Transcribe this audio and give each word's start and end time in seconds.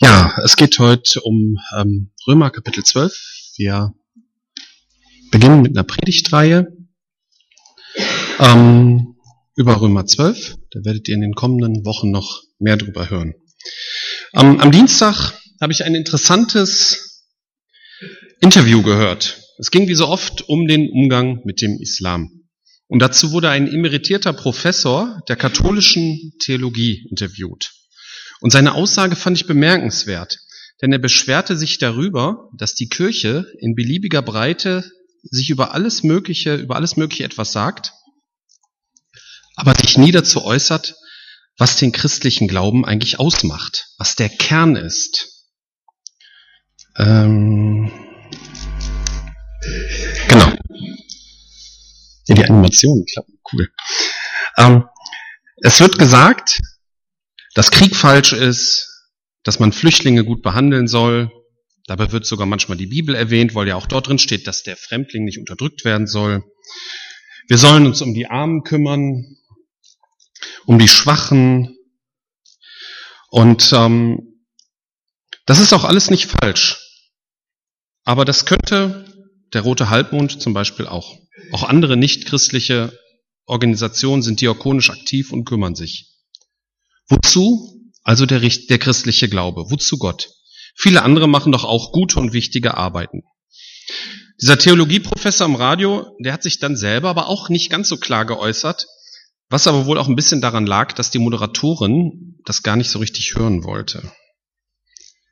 Ja, 0.00 0.32
es 0.44 0.54
geht 0.54 0.78
heute 0.78 1.20
um 1.22 1.58
ähm, 1.76 2.12
Römer 2.28 2.50
Kapitel 2.50 2.84
12. 2.84 3.12
Wir 3.56 3.92
beginnen 5.32 5.60
mit 5.60 5.76
einer 5.76 5.82
Predigtreihe 5.82 6.68
ähm, 8.38 9.16
über 9.56 9.80
Römer 9.80 10.06
12. 10.06 10.54
Da 10.70 10.84
werdet 10.84 11.08
ihr 11.08 11.16
in 11.16 11.22
den 11.22 11.34
kommenden 11.34 11.84
Wochen 11.84 12.12
noch 12.12 12.44
mehr 12.60 12.76
drüber 12.76 13.10
hören. 13.10 13.34
Ähm, 14.34 14.60
am 14.60 14.70
Dienstag 14.70 15.32
habe 15.60 15.72
ich 15.72 15.82
ein 15.82 15.96
interessantes 15.96 17.24
Interview 18.40 18.82
gehört. 18.82 19.42
Es 19.58 19.72
ging 19.72 19.88
wie 19.88 19.96
so 19.96 20.06
oft 20.06 20.48
um 20.48 20.68
den 20.68 20.88
Umgang 20.92 21.40
mit 21.44 21.60
dem 21.60 21.76
Islam. 21.80 22.30
Und 22.86 23.00
dazu 23.00 23.32
wurde 23.32 23.50
ein 23.50 23.66
emeritierter 23.66 24.32
Professor 24.32 25.20
der 25.28 25.34
katholischen 25.34 26.34
Theologie 26.38 27.04
interviewt. 27.10 27.72
Und 28.40 28.50
seine 28.50 28.74
Aussage 28.74 29.16
fand 29.16 29.36
ich 29.36 29.46
bemerkenswert, 29.46 30.38
denn 30.80 30.92
er 30.92 30.98
beschwerte 30.98 31.56
sich 31.56 31.78
darüber, 31.78 32.48
dass 32.56 32.74
die 32.74 32.88
Kirche 32.88 33.46
in 33.58 33.74
beliebiger 33.74 34.22
Breite 34.22 34.90
sich 35.22 35.50
über 35.50 35.74
alles 35.74 36.02
Mögliche, 36.04 36.54
über 36.54 36.76
alles 36.76 36.96
Mögliche 36.96 37.24
etwas 37.24 37.52
sagt, 37.52 37.92
aber 39.56 39.74
sich 39.74 39.98
nie 39.98 40.12
dazu 40.12 40.44
äußert, 40.44 40.94
was 41.56 41.76
den 41.76 41.90
christlichen 41.90 42.46
Glauben 42.46 42.84
eigentlich 42.84 43.18
ausmacht, 43.18 43.88
was 43.98 44.14
der 44.14 44.28
Kern 44.28 44.76
ist. 44.76 45.46
Ähm, 46.96 47.90
genau. 50.28 50.52
Ja, 52.26 52.34
die 52.34 52.44
Animationen 52.44 53.04
klappen, 53.06 53.40
cool. 53.52 53.68
Ähm, 54.56 54.84
es 55.56 55.80
wird 55.80 55.98
gesagt, 55.98 56.60
dass 57.58 57.72
Krieg 57.72 57.96
falsch 57.96 58.32
ist, 58.32 59.10
dass 59.42 59.58
man 59.58 59.72
Flüchtlinge 59.72 60.24
gut 60.24 60.42
behandeln 60.42 60.86
soll. 60.86 61.32
Dabei 61.88 62.12
wird 62.12 62.24
sogar 62.24 62.46
manchmal 62.46 62.78
die 62.78 62.86
Bibel 62.86 63.16
erwähnt, 63.16 63.52
weil 63.56 63.66
ja 63.66 63.74
auch 63.74 63.88
dort 63.88 64.06
drin 64.06 64.20
steht, 64.20 64.46
dass 64.46 64.62
der 64.62 64.76
Fremdling 64.76 65.24
nicht 65.24 65.40
unterdrückt 65.40 65.84
werden 65.84 66.06
soll. 66.06 66.44
Wir 67.48 67.58
sollen 67.58 67.84
uns 67.86 68.00
um 68.00 68.14
die 68.14 68.28
Armen 68.28 68.62
kümmern, 68.62 69.38
um 70.66 70.78
die 70.78 70.86
Schwachen. 70.86 71.76
Und 73.28 73.72
ähm, 73.72 74.44
das 75.44 75.58
ist 75.58 75.72
auch 75.72 75.82
alles 75.82 76.10
nicht 76.10 76.26
falsch. 76.26 76.78
Aber 78.04 78.24
das 78.24 78.46
könnte 78.46 79.04
der 79.52 79.62
Rote 79.62 79.90
Halbmond 79.90 80.40
zum 80.40 80.54
Beispiel 80.54 80.86
auch. 80.86 81.18
Auch 81.50 81.64
andere 81.64 81.96
nichtchristliche 81.96 82.96
Organisationen 83.46 84.22
sind 84.22 84.42
diakonisch 84.42 84.90
aktiv 84.90 85.32
und 85.32 85.44
kümmern 85.44 85.74
sich. 85.74 86.17
Wozu? 87.08 87.92
Also 88.02 88.26
der, 88.26 88.40
der 88.40 88.78
christliche 88.78 89.28
Glaube. 89.28 89.70
Wozu 89.70 89.98
Gott? 89.98 90.30
Viele 90.74 91.02
andere 91.02 91.28
machen 91.28 91.52
doch 91.52 91.64
auch 91.64 91.92
gute 91.92 92.18
und 92.20 92.32
wichtige 92.32 92.76
Arbeiten. 92.76 93.22
Dieser 94.40 94.58
Theologieprofessor 94.58 95.46
im 95.46 95.56
Radio, 95.56 96.06
der 96.20 96.32
hat 96.32 96.42
sich 96.42 96.60
dann 96.60 96.76
selber 96.76 97.08
aber 97.08 97.28
auch 97.28 97.48
nicht 97.48 97.70
ganz 97.70 97.88
so 97.88 97.96
klar 97.96 98.24
geäußert, 98.24 98.86
was 99.48 99.66
aber 99.66 99.86
wohl 99.86 99.98
auch 99.98 100.08
ein 100.08 100.14
bisschen 100.14 100.40
daran 100.40 100.66
lag, 100.66 100.92
dass 100.92 101.10
die 101.10 101.18
Moderatorin 101.18 102.38
das 102.44 102.62
gar 102.62 102.76
nicht 102.76 102.90
so 102.90 103.00
richtig 103.00 103.34
hören 103.34 103.64
wollte. 103.64 104.12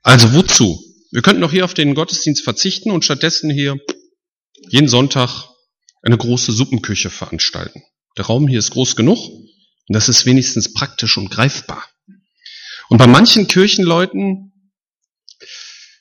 Also 0.02 0.34
wozu? 0.34 0.82
Wir 1.12 1.22
könnten 1.22 1.42
doch 1.42 1.52
hier 1.52 1.64
auf 1.64 1.74
den 1.74 1.94
Gottesdienst 1.94 2.42
verzichten 2.42 2.90
und 2.90 3.04
stattdessen 3.04 3.50
hier 3.50 3.78
jeden 4.70 4.88
Sonntag 4.88 5.48
eine 6.02 6.16
große 6.16 6.52
Suppenküche 6.52 7.10
veranstalten. 7.10 7.82
Der 8.16 8.26
Raum 8.26 8.48
hier 8.48 8.58
ist 8.58 8.72
groß 8.72 8.96
genug 8.96 9.18
und 9.88 9.94
das 9.94 10.08
ist 10.08 10.26
wenigstens 10.26 10.72
praktisch 10.72 11.16
und 11.16 11.30
greifbar. 11.30 11.84
Und 12.88 12.98
bei 12.98 13.06
manchen 13.06 13.48
Kirchenleuten 13.48 14.52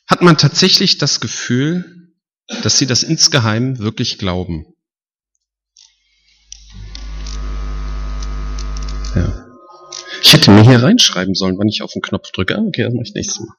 hat 0.07 0.21
man 0.21 0.37
tatsächlich 0.37 0.97
das 0.97 1.19
Gefühl, 1.19 2.13
dass 2.61 2.77
sie 2.77 2.85
das 2.85 3.03
insgeheim 3.03 3.79
wirklich 3.79 4.17
glauben. 4.17 4.65
Ja. 9.15 9.45
Ich 10.21 10.33
hätte 10.33 10.51
mir 10.51 10.63
hier 10.63 10.83
reinschreiben 10.83 11.33
sollen, 11.35 11.57
wann 11.57 11.67
ich 11.67 11.81
auf 11.81 11.91
den 11.93 12.01
Knopf 12.01 12.31
drücke. 12.31 12.57
Ah, 12.57 12.63
okay, 12.67 12.83
das 12.83 12.93
mache 12.93 13.05
ich 13.05 13.13
nächstes 13.13 13.39
Mal. 13.39 13.55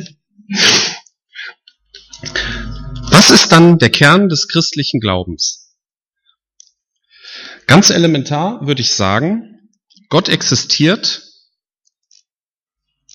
Was 3.10 3.30
ist 3.30 3.52
dann 3.52 3.78
der 3.78 3.90
Kern 3.90 4.28
des 4.28 4.48
christlichen 4.48 5.00
Glaubens? 5.00 5.67
Ganz 7.68 7.90
elementar 7.90 8.66
würde 8.66 8.80
ich 8.80 8.94
sagen, 8.94 9.68
Gott 10.08 10.30
existiert 10.30 11.22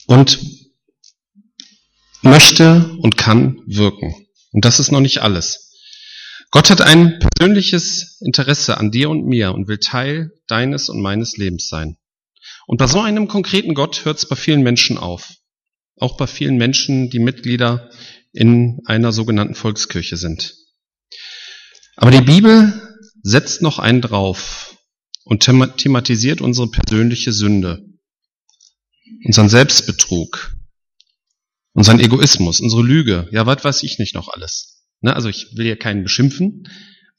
und 0.06 0.40
möchte 2.22 2.96
und 3.00 3.18
kann 3.18 3.58
wirken. 3.66 4.28
Und 4.52 4.64
das 4.64 4.80
ist 4.80 4.92
noch 4.92 5.00
nicht 5.00 5.24
alles. 5.24 5.72
Gott 6.52 6.70
hat 6.70 6.82
ein 6.82 7.18
persönliches 7.18 8.22
Interesse 8.22 8.78
an 8.78 8.92
dir 8.92 9.10
und 9.10 9.26
mir 9.26 9.56
und 9.56 9.68
will 9.68 9.80
Teil 9.80 10.32
deines 10.46 10.88
und 10.88 11.02
meines 11.02 11.36
Lebens 11.36 11.68
sein. 11.68 11.98
Und 12.68 12.78
bei 12.78 12.86
so 12.86 13.02
einem 13.02 13.28
konkreten 13.28 13.74
Gott 13.74 14.06
hört 14.06 14.20
es 14.20 14.28
bei 14.28 14.36
vielen 14.36 14.62
Menschen 14.62 15.00
auf. 15.00 15.34
Auch 15.98 16.16
bei 16.16 16.28
vielen 16.28 16.58
Menschen, 16.58 17.10
die 17.10 17.18
Mitglieder 17.18 17.90
in 18.34 18.82
einer 18.86 19.12
sogenannten 19.12 19.56
Volkskirche 19.56 20.16
sind. 20.16 20.54
Aber 21.96 22.12
die 22.12 22.22
Bibel 22.22 22.83
setzt 23.24 23.62
noch 23.62 23.80
einen 23.80 24.02
drauf 24.02 24.78
und 25.24 25.42
thematisiert 25.42 26.42
unsere 26.42 26.70
persönliche 26.70 27.32
Sünde, 27.32 27.84
unseren 29.26 29.50
Selbstbetrug, 29.50 30.56
unseren 31.72 32.00
Egoismus, 32.00 32.60
unsere 32.60 32.84
Lüge, 32.84 33.28
ja, 33.32 33.46
was 33.46 33.64
weiß 33.64 33.84
ich 33.84 33.98
nicht 33.98 34.14
noch 34.14 34.28
alles. 34.28 34.86
Ne, 35.00 35.16
also 35.16 35.30
ich 35.30 35.48
will 35.56 35.66
hier 35.66 35.80
keinen 35.80 36.04
beschimpfen 36.04 36.70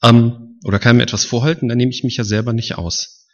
ähm, 0.01 0.59
oder 0.63 0.79
keinem 0.79 1.01
etwas 1.01 1.25
vorhalten, 1.25 1.67
da 1.67 1.75
nehme 1.75 1.91
ich 1.91 2.03
mich 2.03 2.17
ja 2.17 2.23
selber 2.23 2.53
nicht 2.53 2.77
aus. 2.77 3.27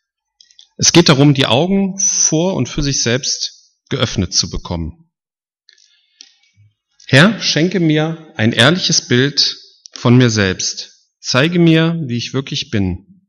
Es 0.78 0.94
geht 0.94 1.10
darum, 1.10 1.34
die 1.34 1.46
Augen 1.46 2.00
vor 2.00 2.56
und 2.56 2.68
für 2.68 2.82
sich 2.82 3.04
selbst 3.04 3.78
geöffnet 3.90 4.34
zu 4.34 4.50
bekommen. 4.50 5.12
Herr, 7.08 7.42
schenke 7.42 7.82
mir 7.82 8.34
ein 8.38 8.54
ehrliches 8.54 9.08
Bild 9.08 9.58
von 9.92 10.18
mir 10.18 10.30
selbst, 10.30 10.91
Zeige 11.22 11.60
mir, 11.60 12.02
wie 12.08 12.18
ich 12.18 12.34
wirklich 12.34 12.72
bin. 12.72 13.28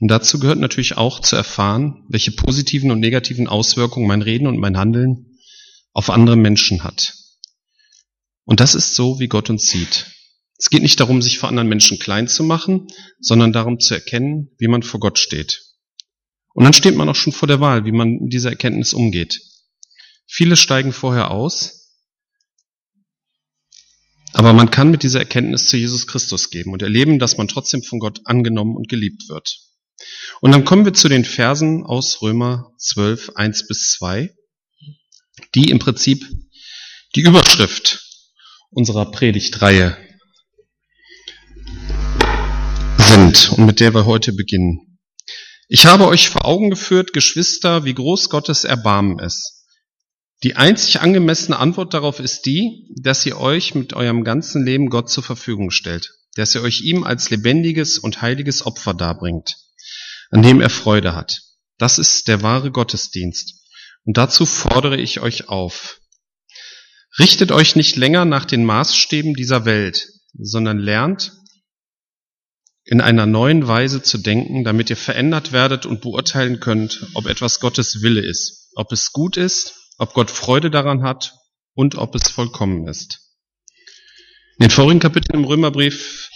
Und 0.00 0.08
dazu 0.08 0.38
gehört 0.38 0.58
natürlich 0.58 0.96
auch 0.96 1.20
zu 1.20 1.36
erfahren, 1.36 2.06
welche 2.08 2.32
positiven 2.32 2.90
und 2.90 3.00
negativen 3.00 3.48
Auswirkungen 3.48 4.08
mein 4.08 4.22
Reden 4.22 4.46
und 4.46 4.58
mein 4.58 4.78
Handeln 4.78 5.38
auf 5.92 6.08
andere 6.08 6.36
Menschen 6.36 6.84
hat. 6.84 7.14
Und 8.44 8.60
das 8.60 8.74
ist 8.74 8.94
so, 8.94 9.20
wie 9.20 9.28
Gott 9.28 9.50
uns 9.50 9.68
sieht. 9.68 10.06
Es 10.58 10.70
geht 10.70 10.82
nicht 10.82 10.98
darum, 10.98 11.20
sich 11.20 11.38
vor 11.38 11.50
anderen 11.50 11.68
Menschen 11.68 11.98
klein 11.98 12.28
zu 12.28 12.42
machen, 12.42 12.86
sondern 13.20 13.52
darum 13.52 13.78
zu 13.78 13.92
erkennen, 13.92 14.50
wie 14.58 14.68
man 14.68 14.82
vor 14.82 15.00
Gott 15.00 15.18
steht. 15.18 15.64
Und 16.54 16.64
dann 16.64 16.72
steht 16.72 16.96
man 16.96 17.10
auch 17.10 17.14
schon 17.14 17.34
vor 17.34 17.46
der 17.46 17.60
Wahl, 17.60 17.84
wie 17.84 17.92
man 17.92 18.20
mit 18.22 18.32
dieser 18.32 18.50
Erkenntnis 18.50 18.94
umgeht. 18.94 19.42
Viele 20.26 20.56
steigen 20.56 20.92
vorher 20.92 21.30
aus, 21.30 21.85
aber 24.36 24.52
man 24.52 24.70
kann 24.70 24.90
mit 24.90 25.02
dieser 25.02 25.20
Erkenntnis 25.20 25.64
zu 25.64 25.78
Jesus 25.78 26.06
Christus 26.06 26.50
geben 26.50 26.74
und 26.74 26.82
erleben, 26.82 27.18
dass 27.18 27.38
man 27.38 27.48
trotzdem 27.48 27.82
von 27.82 27.98
Gott 27.98 28.20
angenommen 28.26 28.76
und 28.76 28.86
geliebt 28.86 29.30
wird. 29.30 29.60
Und 30.42 30.52
dann 30.52 30.66
kommen 30.66 30.84
wir 30.84 30.92
zu 30.92 31.08
den 31.08 31.24
Versen 31.24 31.86
aus 31.86 32.20
Römer 32.20 32.70
12, 32.76 33.30
1 33.34 33.66
bis 33.66 33.92
2, 33.92 34.30
die 35.54 35.70
im 35.70 35.78
Prinzip 35.78 36.22
die 37.14 37.22
Überschrift 37.22 38.04
unserer 38.68 39.10
Predigtreihe 39.10 39.96
sind 42.98 43.52
und 43.52 43.64
mit 43.64 43.80
der 43.80 43.94
wir 43.94 44.04
heute 44.04 44.34
beginnen. 44.34 44.98
Ich 45.68 45.86
habe 45.86 46.06
euch 46.06 46.28
vor 46.28 46.44
Augen 46.44 46.68
geführt, 46.68 47.14
Geschwister, 47.14 47.86
wie 47.86 47.94
groß 47.94 48.28
Gottes 48.28 48.64
Erbarmen 48.64 49.18
ist. 49.18 49.55
Die 50.42 50.56
einzig 50.56 51.00
angemessene 51.00 51.58
Antwort 51.58 51.94
darauf 51.94 52.20
ist 52.20 52.42
die, 52.44 52.94
dass 53.00 53.24
ihr 53.24 53.38
euch 53.38 53.74
mit 53.74 53.94
eurem 53.94 54.22
ganzen 54.22 54.64
Leben 54.64 54.90
Gott 54.90 55.08
zur 55.10 55.22
Verfügung 55.22 55.70
stellt, 55.70 56.12
dass 56.34 56.54
ihr 56.54 56.62
euch 56.62 56.82
ihm 56.82 57.04
als 57.04 57.30
lebendiges 57.30 57.98
und 57.98 58.20
heiliges 58.20 58.66
Opfer 58.66 58.92
darbringt, 58.92 59.56
an 60.30 60.42
dem 60.42 60.60
er 60.60 60.68
Freude 60.68 61.14
hat. 61.14 61.40
Das 61.78 61.98
ist 61.98 62.28
der 62.28 62.42
wahre 62.42 62.70
Gottesdienst. 62.70 63.54
Und 64.04 64.18
dazu 64.18 64.44
fordere 64.44 64.98
ich 64.98 65.20
euch 65.20 65.48
auf. 65.48 66.00
Richtet 67.18 67.50
euch 67.50 67.74
nicht 67.74 67.96
länger 67.96 68.26
nach 68.26 68.44
den 68.44 68.64
Maßstäben 68.64 69.34
dieser 69.34 69.64
Welt, 69.64 70.06
sondern 70.38 70.78
lernt 70.78 71.32
in 72.84 73.00
einer 73.00 73.26
neuen 73.26 73.66
Weise 73.66 74.02
zu 74.02 74.18
denken, 74.18 74.64
damit 74.64 74.90
ihr 74.90 74.96
verändert 74.96 75.52
werdet 75.52 75.86
und 75.86 76.02
beurteilen 76.02 76.60
könnt, 76.60 77.08
ob 77.14 77.26
etwas 77.26 77.58
Gottes 77.58 78.02
Wille 78.02 78.20
ist, 78.20 78.70
ob 78.74 78.92
es 78.92 79.12
gut 79.12 79.38
ist 79.38 79.75
ob 79.98 80.14
Gott 80.14 80.30
Freude 80.30 80.70
daran 80.70 81.02
hat 81.02 81.34
und 81.74 81.96
ob 81.96 82.14
es 82.14 82.28
vollkommen 82.28 82.86
ist. 82.88 83.20
In 84.58 84.64
den 84.64 84.70
vorigen 84.70 85.00
Kapiteln 85.00 85.40
im 85.40 85.44
Römerbrief, 85.44 86.30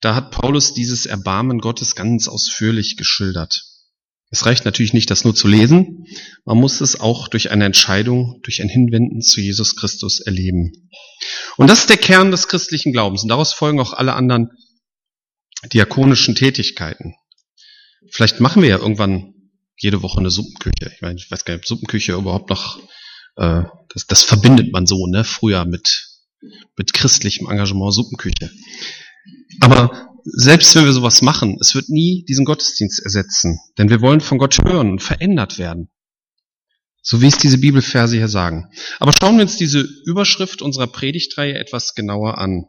da 0.00 0.14
hat 0.14 0.30
Paulus 0.30 0.72
dieses 0.72 1.06
Erbarmen 1.06 1.58
Gottes 1.58 1.94
ganz 1.94 2.28
ausführlich 2.28 2.96
geschildert. 2.96 3.64
Es 4.30 4.46
reicht 4.46 4.64
natürlich 4.64 4.92
nicht, 4.92 5.10
das 5.10 5.24
nur 5.24 5.34
zu 5.34 5.48
lesen. 5.48 6.06
Man 6.44 6.56
muss 6.56 6.80
es 6.80 7.00
auch 7.00 7.26
durch 7.28 7.50
eine 7.50 7.64
Entscheidung, 7.64 8.40
durch 8.42 8.62
ein 8.62 8.68
Hinwenden 8.68 9.20
zu 9.22 9.40
Jesus 9.40 9.74
Christus 9.74 10.20
erleben. 10.20 10.88
Und 11.56 11.68
das 11.68 11.80
ist 11.80 11.90
der 11.90 11.96
Kern 11.96 12.30
des 12.30 12.46
christlichen 12.46 12.92
Glaubens. 12.92 13.24
Und 13.24 13.28
daraus 13.28 13.52
folgen 13.52 13.80
auch 13.80 13.92
alle 13.92 14.14
anderen 14.14 14.50
diakonischen 15.72 16.36
Tätigkeiten. 16.36 17.14
Vielleicht 18.10 18.40
machen 18.40 18.62
wir 18.62 18.68
ja 18.68 18.78
irgendwann 18.78 19.29
jede 19.80 20.02
Woche 20.02 20.20
eine 20.20 20.30
Suppenküche. 20.30 20.92
Ich 20.94 21.00
meine, 21.00 21.16
ich 21.18 21.30
weiß 21.30 21.44
gar 21.44 21.54
nicht, 21.54 21.62
ob 21.62 21.66
Suppenküche 21.66 22.12
überhaupt 22.12 22.50
noch, 22.50 22.78
äh, 23.36 23.62
das, 23.92 24.06
das 24.06 24.22
verbindet 24.22 24.72
man 24.72 24.86
so, 24.86 25.06
ne, 25.06 25.24
früher 25.24 25.64
mit, 25.64 26.06
mit 26.76 26.92
christlichem 26.92 27.50
Engagement 27.50 27.94
Suppenküche. 27.94 28.50
Aber 29.60 30.10
selbst 30.24 30.74
wenn 30.74 30.84
wir 30.84 30.92
sowas 30.92 31.22
machen, 31.22 31.56
es 31.60 31.74
wird 31.74 31.88
nie 31.88 32.24
diesen 32.28 32.44
Gottesdienst 32.44 33.00
ersetzen, 33.02 33.58
denn 33.78 33.88
wir 33.88 34.02
wollen 34.02 34.20
von 34.20 34.38
Gott 34.38 34.58
hören 34.62 34.90
und 34.90 35.02
verändert 35.02 35.58
werden. 35.58 35.90
So 37.02 37.22
wie 37.22 37.28
es 37.28 37.38
diese 37.38 37.58
Bibelverse 37.58 38.16
hier 38.16 38.28
sagen. 38.28 38.70
Aber 38.98 39.12
schauen 39.12 39.36
wir 39.36 39.42
uns 39.42 39.56
diese 39.56 39.80
Überschrift 40.04 40.60
unserer 40.60 40.86
Predigtreihe 40.86 41.54
etwas 41.54 41.94
genauer 41.94 42.36
an. 42.36 42.66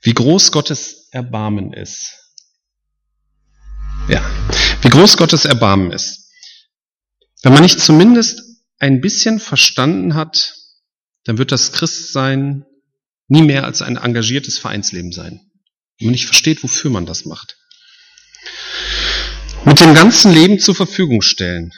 Wie 0.00 0.14
groß 0.14 0.50
Gottes 0.50 1.08
Erbarmen 1.10 1.74
ist. 1.74 2.23
Ja, 4.06 4.22
wie 4.82 4.90
groß 4.90 5.16
Gottes 5.16 5.46
Erbarmen 5.46 5.90
ist. 5.90 6.30
Wenn 7.42 7.54
man 7.54 7.62
nicht 7.62 7.80
zumindest 7.80 8.42
ein 8.78 9.00
bisschen 9.00 9.40
verstanden 9.40 10.14
hat, 10.14 10.54
dann 11.24 11.38
wird 11.38 11.52
das 11.52 11.72
Christsein 11.72 12.66
nie 13.28 13.42
mehr 13.42 13.64
als 13.64 13.80
ein 13.80 13.96
engagiertes 13.96 14.58
Vereinsleben 14.58 15.10
sein. 15.10 15.40
Wenn 15.98 16.08
man 16.08 16.12
nicht 16.12 16.26
versteht, 16.26 16.62
wofür 16.62 16.90
man 16.90 17.06
das 17.06 17.24
macht. 17.24 17.56
Mit 19.64 19.80
dem 19.80 19.94
ganzen 19.94 20.32
Leben 20.32 20.58
zur 20.58 20.74
Verfügung 20.74 21.22
stellen. 21.22 21.72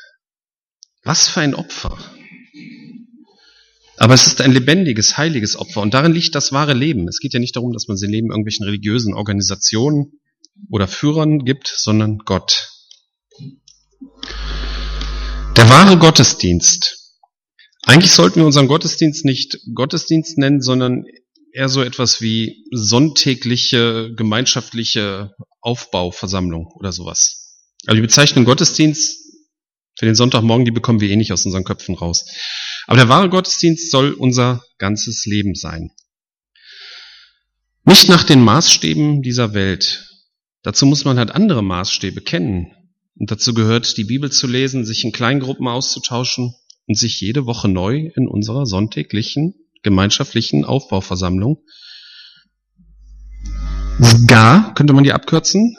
Was 1.05 1.29
für 1.29 1.41
ein 1.41 1.55
Opfer. 1.55 1.97
Aber 3.99 4.15
es 4.15 4.27
ist 4.27 4.41
ein 4.41 4.51
lebendiges, 4.51 5.17
heiliges 5.17 5.55
Opfer 5.57 5.81
und 5.81 5.95
darin 5.95 6.13
liegt 6.13 6.35
das 6.35 6.51
wahre 6.51 6.75
Leben. 6.75 7.07
Es 7.07 7.21
geht 7.21 7.35
ja 7.35 7.41
nicht 7.41 7.55
darum, 7.55 7.73
dass 7.73 7.87
man 7.87 7.97
sein 7.97 8.11
Leben 8.11 8.31
irgendwelchen 8.31 8.65
religiösen 8.65 9.15
Organisationen 9.15 10.19
oder 10.71 10.89
Führern 10.89 11.45
gibt, 11.45 11.73
sondern 11.77 12.19
Gott. 12.19 12.71
Der 15.57 15.69
wahre 15.69 15.99
Gottesdienst. 15.99 17.15
Eigentlich 17.85 18.13
sollten 18.13 18.41
wir 18.41 18.47
unseren 18.47 18.69
Gottesdienst 18.69 19.25
nicht 19.25 19.59
Gottesdienst 19.75 20.39
nennen, 20.39 20.61
sondern 20.61 21.05
eher 21.53 21.69
so 21.69 21.83
etwas 21.83 22.21
wie 22.21 22.65
sonntägliche 22.73 24.13
gemeinschaftliche 24.15 25.33
Aufbauversammlung 25.61 26.67
oder 26.75 26.93
sowas. 26.93 27.65
Also 27.87 27.97
die 27.97 28.07
Bezeichnung 28.07 28.45
Gottesdienst 28.45 29.27
für 29.99 30.05
den 30.05 30.15
Sonntagmorgen, 30.15 30.65
die 30.65 30.73
bekommen 30.73 31.01
wir 31.01 31.09
eh 31.09 31.17
nicht 31.17 31.33
aus 31.33 31.47
unseren 31.47 31.65
Köpfen 31.65 31.95
raus. 31.95 32.27
Aber 32.87 32.99
der 32.99 33.09
wahre 33.09 33.31
Gottesdienst 33.31 33.91
soll 33.91 34.13
unser 34.13 34.63
ganzes 34.79 35.25
Leben 35.25 35.55
sein. 35.55 35.91
Nicht 37.85 38.09
nach 38.09 38.25
den 38.25 38.43
Maßstäben 38.43 39.23
dieser 39.23 39.55
Welt, 39.55 40.07
Dazu 40.67 40.85
muss 40.85 41.05
man 41.05 41.17
halt 41.17 41.31
andere 41.31 41.63
Maßstäbe 41.63 42.23
kennen. 42.23 42.73
Und 43.15 43.31
dazu 43.31 43.55
gehört, 43.55 43.97
die 43.97 44.03
Bibel 44.03 44.33
zu 44.33 44.49
lesen, 44.49 44.85
sich 44.85 45.05
in 45.05 45.13
Kleingruppen 45.13 45.69
auszutauschen 45.69 46.57
und 46.89 46.99
sich 46.99 47.21
jede 47.21 47.47
Woche 47.47 47.69
neu 47.69 48.11
in 48.17 48.27
unserer 48.27 48.67
sonntäglichen, 48.67 49.55
gemeinschaftlichen 49.85 50.65
Aufbauversammlung 50.65 51.63
SGA, 54.03 54.73
könnte 54.75 54.93
man 54.93 55.05
die 55.05 55.13
abkürzen? 55.13 55.77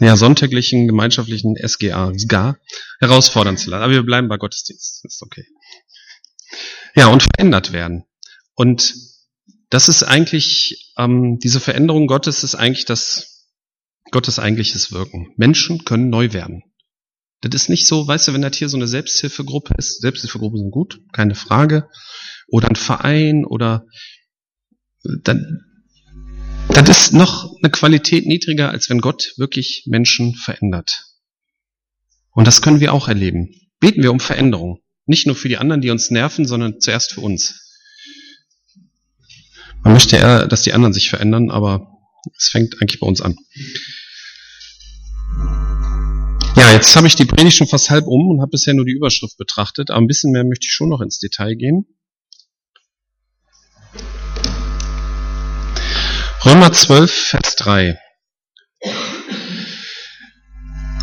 Ja, 0.00 0.16
sonntäglichen, 0.16 0.88
gemeinschaftlichen 0.88 1.54
SGA, 1.54 2.14
SGA, 2.16 2.56
herausfordern 2.98 3.58
zu 3.58 3.68
lassen. 3.68 3.82
Aber 3.82 3.92
wir 3.92 4.04
bleiben 4.04 4.28
bei 4.28 4.38
Gottesdienst, 4.38 5.04
ist 5.04 5.22
okay. 5.22 5.44
Ja, 6.94 7.08
und 7.08 7.22
verändert 7.22 7.72
werden. 7.72 8.04
Und 8.54 8.94
das 9.70 9.88
ist 9.88 10.02
eigentlich, 10.02 10.92
ähm, 10.96 11.38
diese 11.38 11.60
Veränderung 11.60 12.06
Gottes 12.06 12.44
ist 12.44 12.54
eigentlich 12.54 12.84
das, 12.84 13.48
Gottes 14.12 14.38
eigentliches 14.38 14.92
Wirken. 14.92 15.32
Menschen 15.36 15.84
können 15.84 16.10
neu 16.10 16.32
werden. 16.32 16.62
Das 17.40 17.54
ist 17.54 17.68
nicht 17.68 17.86
so, 17.86 18.06
weißt 18.06 18.28
du, 18.28 18.32
wenn 18.32 18.42
das 18.42 18.56
hier 18.56 18.68
so 18.68 18.76
eine 18.76 18.86
Selbsthilfegruppe 18.86 19.74
ist, 19.76 20.00
Selbsthilfegruppen 20.00 20.58
sind 20.58 20.70
gut, 20.70 21.00
keine 21.12 21.34
Frage, 21.34 21.88
oder 22.48 22.68
ein 22.68 22.76
Verein 22.76 23.44
oder 23.44 23.86
dann, 25.22 25.60
das 26.68 26.88
ist 26.88 27.12
noch 27.12 27.52
eine 27.62 27.70
Qualität 27.70 28.26
niedriger, 28.26 28.70
als 28.70 28.88
wenn 28.88 29.00
Gott 29.00 29.34
wirklich 29.36 29.84
Menschen 29.86 30.34
verändert. 30.34 31.04
Und 32.30 32.46
das 32.46 32.62
können 32.62 32.80
wir 32.80 32.92
auch 32.92 33.08
erleben. 33.08 33.48
Beten 33.80 34.02
wir 34.02 34.12
um 34.12 34.20
Veränderung. 34.20 34.80
Nicht 35.06 35.26
nur 35.26 35.36
für 35.36 35.48
die 35.48 35.58
anderen, 35.58 35.80
die 35.80 35.90
uns 35.90 36.10
nerven, 36.10 36.46
sondern 36.46 36.80
zuerst 36.80 37.12
für 37.12 37.20
uns. 37.20 37.65
Man 39.86 39.92
möchte 39.92 40.16
eher, 40.16 40.48
dass 40.48 40.62
die 40.62 40.72
anderen 40.72 40.92
sich 40.92 41.10
verändern, 41.10 41.48
aber 41.48 41.86
es 42.36 42.48
fängt 42.48 42.82
eigentlich 42.82 42.98
bei 42.98 43.06
uns 43.06 43.20
an. 43.20 43.36
Ja, 46.56 46.72
jetzt 46.72 46.96
habe 46.96 47.06
ich 47.06 47.14
die 47.14 47.24
Predigt 47.24 47.56
schon 47.56 47.68
fast 47.68 47.88
halb 47.88 48.08
um 48.08 48.28
und 48.28 48.40
habe 48.40 48.50
bisher 48.50 48.74
nur 48.74 48.84
die 48.84 48.96
Überschrift 48.96 49.38
betrachtet, 49.38 49.90
aber 49.92 50.00
ein 50.00 50.08
bisschen 50.08 50.32
mehr 50.32 50.42
möchte 50.42 50.66
ich 50.66 50.72
schon 50.72 50.88
noch 50.88 51.00
ins 51.00 51.20
Detail 51.20 51.54
gehen. 51.54 51.86
Römer 56.44 56.72
12, 56.72 57.12
Vers 57.12 57.54
3. 57.54 57.96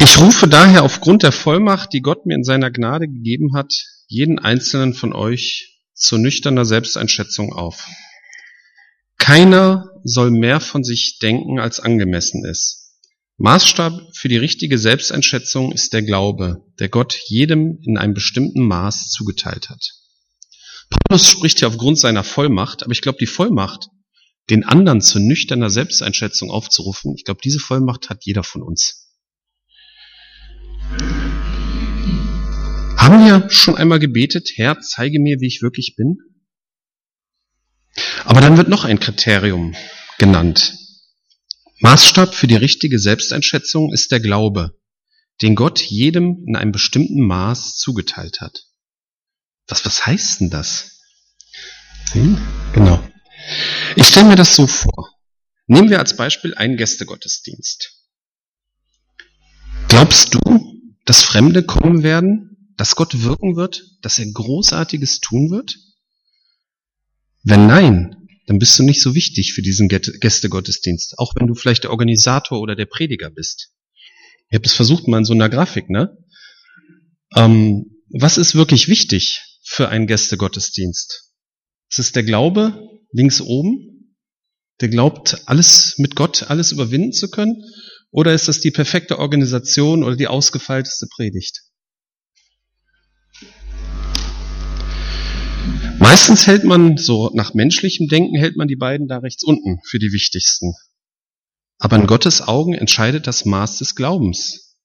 Ich 0.01 0.19
rufe 0.19 0.49
daher 0.49 0.83
aufgrund 0.83 1.23
der 1.23 1.31
Vollmacht, 1.31 1.93
die 1.93 2.01
Gott 2.01 2.25
mir 2.25 2.35
in 2.35 2.43
seiner 2.43 2.69
Gnade 2.69 3.07
gegeben 3.07 3.55
hat, 3.55 3.73
jeden 4.07 4.39
einzelnen 4.39 4.93
von 4.93 5.13
euch 5.13 5.79
zu 5.93 6.17
nüchterner 6.17 6.65
Selbsteinschätzung 6.65 7.53
auf. 7.53 7.87
Keiner 9.23 9.89
soll 10.03 10.31
mehr 10.31 10.59
von 10.59 10.83
sich 10.83 11.17
denken, 11.17 11.57
als 11.57 11.79
angemessen 11.79 12.43
ist. 12.43 12.91
Maßstab 13.37 13.93
für 14.17 14.27
die 14.27 14.35
richtige 14.35 14.77
Selbsteinschätzung 14.77 15.71
ist 15.71 15.93
der 15.93 16.01
Glaube, 16.01 16.65
der 16.79 16.89
Gott 16.89 17.17
jedem 17.27 17.79
in 17.83 17.97
einem 17.97 18.15
bestimmten 18.15 18.67
Maß 18.67 19.11
zugeteilt 19.11 19.69
hat. 19.69 19.93
Paulus 20.89 21.29
spricht 21.29 21.59
hier 21.59 21.69
aufgrund 21.69 21.99
seiner 21.99 22.25
Vollmacht, 22.25 22.83
aber 22.83 22.91
ich 22.91 22.99
glaube, 22.99 23.17
die 23.17 23.25
Vollmacht, 23.25 23.87
den 24.49 24.65
anderen 24.65 24.99
zu 24.99 25.19
nüchterner 25.19 25.69
Selbsteinschätzung 25.69 26.51
aufzurufen, 26.51 27.13
ich 27.15 27.23
glaube, 27.23 27.39
diese 27.41 27.59
Vollmacht 27.59 28.09
hat 28.09 28.25
jeder 28.25 28.43
von 28.43 28.61
uns. 28.61 29.07
Haben 32.97 33.25
wir 33.25 33.49
schon 33.49 33.77
einmal 33.77 33.99
gebetet, 33.99 34.49
Herr, 34.55 34.81
zeige 34.81 35.21
mir, 35.21 35.37
wie 35.39 35.47
ich 35.47 35.61
wirklich 35.61 35.95
bin? 35.95 36.17
Aber 38.25 38.41
dann 38.41 38.57
wird 38.57 38.69
noch 38.69 38.85
ein 38.85 38.99
Kriterium 38.99 39.75
genannt. 40.17 40.75
Maßstab 41.79 42.33
für 42.33 42.47
die 42.47 42.55
richtige 42.55 42.99
Selbsteinschätzung 42.99 43.91
ist 43.91 44.11
der 44.11 44.19
Glaube, 44.19 44.79
den 45.41 45.55
Gott 45.55 45.81
jedem 45.81 46.43
in 46.47 46.55
einem 46.55 46.71
bestimmten 46.71 47.25
Maß 47.25 47.75
zugeteilt 47.77 48.39
hat. 48.39 48.63
Was, 49.67 49.85
was 49.85 50.05
heißt 50.05 50.41
denn 50.41 50.49
das? 50.49 50.99
Sehen? 52.05 52.37
Genau. 52.73 53.03
Ich 53.95 54.07
stelle 54.07 54.29
mir 54.29 54.35
das 54.35 54.55
so 54.55 54.67
vor. 54.67 55.11
Nehmen 55.67 55.89
wir 55.89 55.99
als 55.99 56.15
Beispiel 56.15 56.55
einen 56.55 56.77
Gästegottesdienst. 56.77 57.91
Glaubst 59.87 60.33
du, 60.33 60.81
dass 61.05 61.23
Fremde 61.23 61.63
kommen 61.63 62.03
werden, 62.03 62.73
dass 62.77 62.95
Gott 62.95 63.23
wirken 63.23 63.55
wird, 63.55 63.83
dass 64.01 64.19
er 64.19 64.31
Großartiges 64.31 65.19
tun 65.19 65.51
wird? 65.51 65.75
Wenn 67.43 67.67
nein, 67.67 68.27
dann 68.47 68.59
bist 68.59 68.77
du 68.79 68.83
nicht 68.83 69.01
so 69.01 69.15
wichtig 69.15 69.53
für 69.53 69.61
diesen 69.61 69.87
Gästegottesdienst, 69.89 71.19
auch 71.19 71.35
wenn 71.35 71.47
du 71.47 71.55
vielleicht 71.55 71.83
der 71.83 71.91
Organisator 71.91 72.59
oder 72.59 72.75
der 72.75 72.85
Prediger 72.85 73.29
bist. 73.29 73.69
Ich 74.49 74.55
habe 74.55 74.65
es 74.65 74.73
versucht 74.73 75.07
mal 75.07 75.19
in 75.19 75.25
so 75.25 75.33
einer 75.33 75.49
Grafik, 75.49 75.89
ne? 75.89 76.17
Ähm, 77.35 77.97
was 78.09 78.37
ist 78.37 78.55
wirklich 78.55 78.87
wichtig 78.87 79.41
für 79.63 79.89
einen 79.89 80.07
Gästegottesdienst? 80.07 81.31
Ist 81.89 81.99
es 81.99 82.11
der 82.11 82.23
Glaube 82.23 82.87
links 83.11 83.41
oben, 83.41 84.15
der 84.81 84.89
glaubt, 84.89 85.41
alles 85.45 85.95
mit 85.97 86.15
Gott, 86.15 86.43
alles 86.43 86.71
überwinden 86.71 87.13
zu 87.13 87.29
können? 87.29 87.63
Oder 88.11 88.33
ist 88.33 88.47
das 88.47 88.59
die 88.59 88.71
perfekte 88.71 89.19
Organisation 89.19 90.03
oder 90.03 90.15
die 90.15 90.27
ausgefeilteste 90.27 91.07
Predigt? 91.15 91.61
Meistens 96.13 96.45
hält 96.45 96.63
man, 96.63 96.95
so 96.95 97.31
nach 97.33 97.55
menschlichem 97.55 98.07
Denken, 98.07 98.37
hält 98.37 98.55
man 98.55 98.67
die 98.67 98.75
beiden 98.75 99.07
da 99.07 99.17
rechts 99.17 99.43
unten 99.43 99.79
für 99.83 99.97
die 99.97 100.13
wichtigsten. 100.13 100.75
Aber 101.79 101.95
in 101.95 102.05
Gottes 102.05 102.39
Augen 102.39 102.75
entscheidet 102.75 103.25
das 103.25 103.45
Maß 103.45 103.79
des 103.79 103.95
Glaubens. 103.95 104.77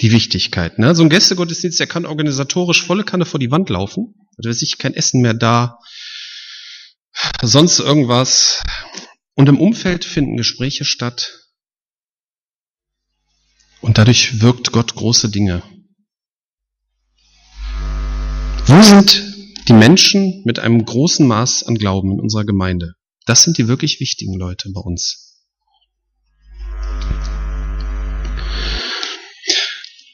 Die 0.00 0.10
Wichtigkeit. 0.10 0.80
Ne? 0.80 0.96
So 0.96 1.04
ein 1.04 1.10
Gästegottesdienst, 1.10 1.78
der 1.78 1.86
kann 1.86 2.06
organisatorisch 2.06 2.82
volle 2.84 3.04
Kanne 3.04 3.24
vor 3.24 3.38
die 3.38 3.52
Wand 3.52 3.70
laufen. 3.70 4.16
Da 4.38 4.50
ist 4.50 4.58
sich 4.58 4.78
kein 4.78 4.94
Essen 4.94 5.20
mehr 5.20 5.32
da. 5.32 5.78
Sonst 7.40 7.78
irgendwas. 7.78 8.64
Und 9.36 9.48
im 9.48 9.60
Umfeld 9.60 10.04
finden 10.04 10.36
Gespräche 10.36 10.84
statt. 10.84 11.38
Und 13.80 13.96
dadurch 13.98 14.40
wirkt 14.40 14.72
Gott 14.72 14.96
große 14.96 15.28
Dinge. 15.28 15.62
Wo 18.66 18.82
sind 18.82 19.25
die 19.68 19.72
Menschen 19.72 20.42
mit 20.44 20.58
einem 20.58 20.84
großen 20.84 21.26
Maß 21.26 21.64
an 21.64 21.74
Glauben 21.74 22.12
in 22.12 22.20
unserer 22.20 22.44
Gemeinde? 22.44 22.94
Das 23.26 23.42
sind 23.42 23.58
die 23.58 23.66
wirklich 23.66 23.98
wichtigen 23.98 24.38
Leute 24.38 24.70
bei 24.72 24.80
uns. 24.80 25.44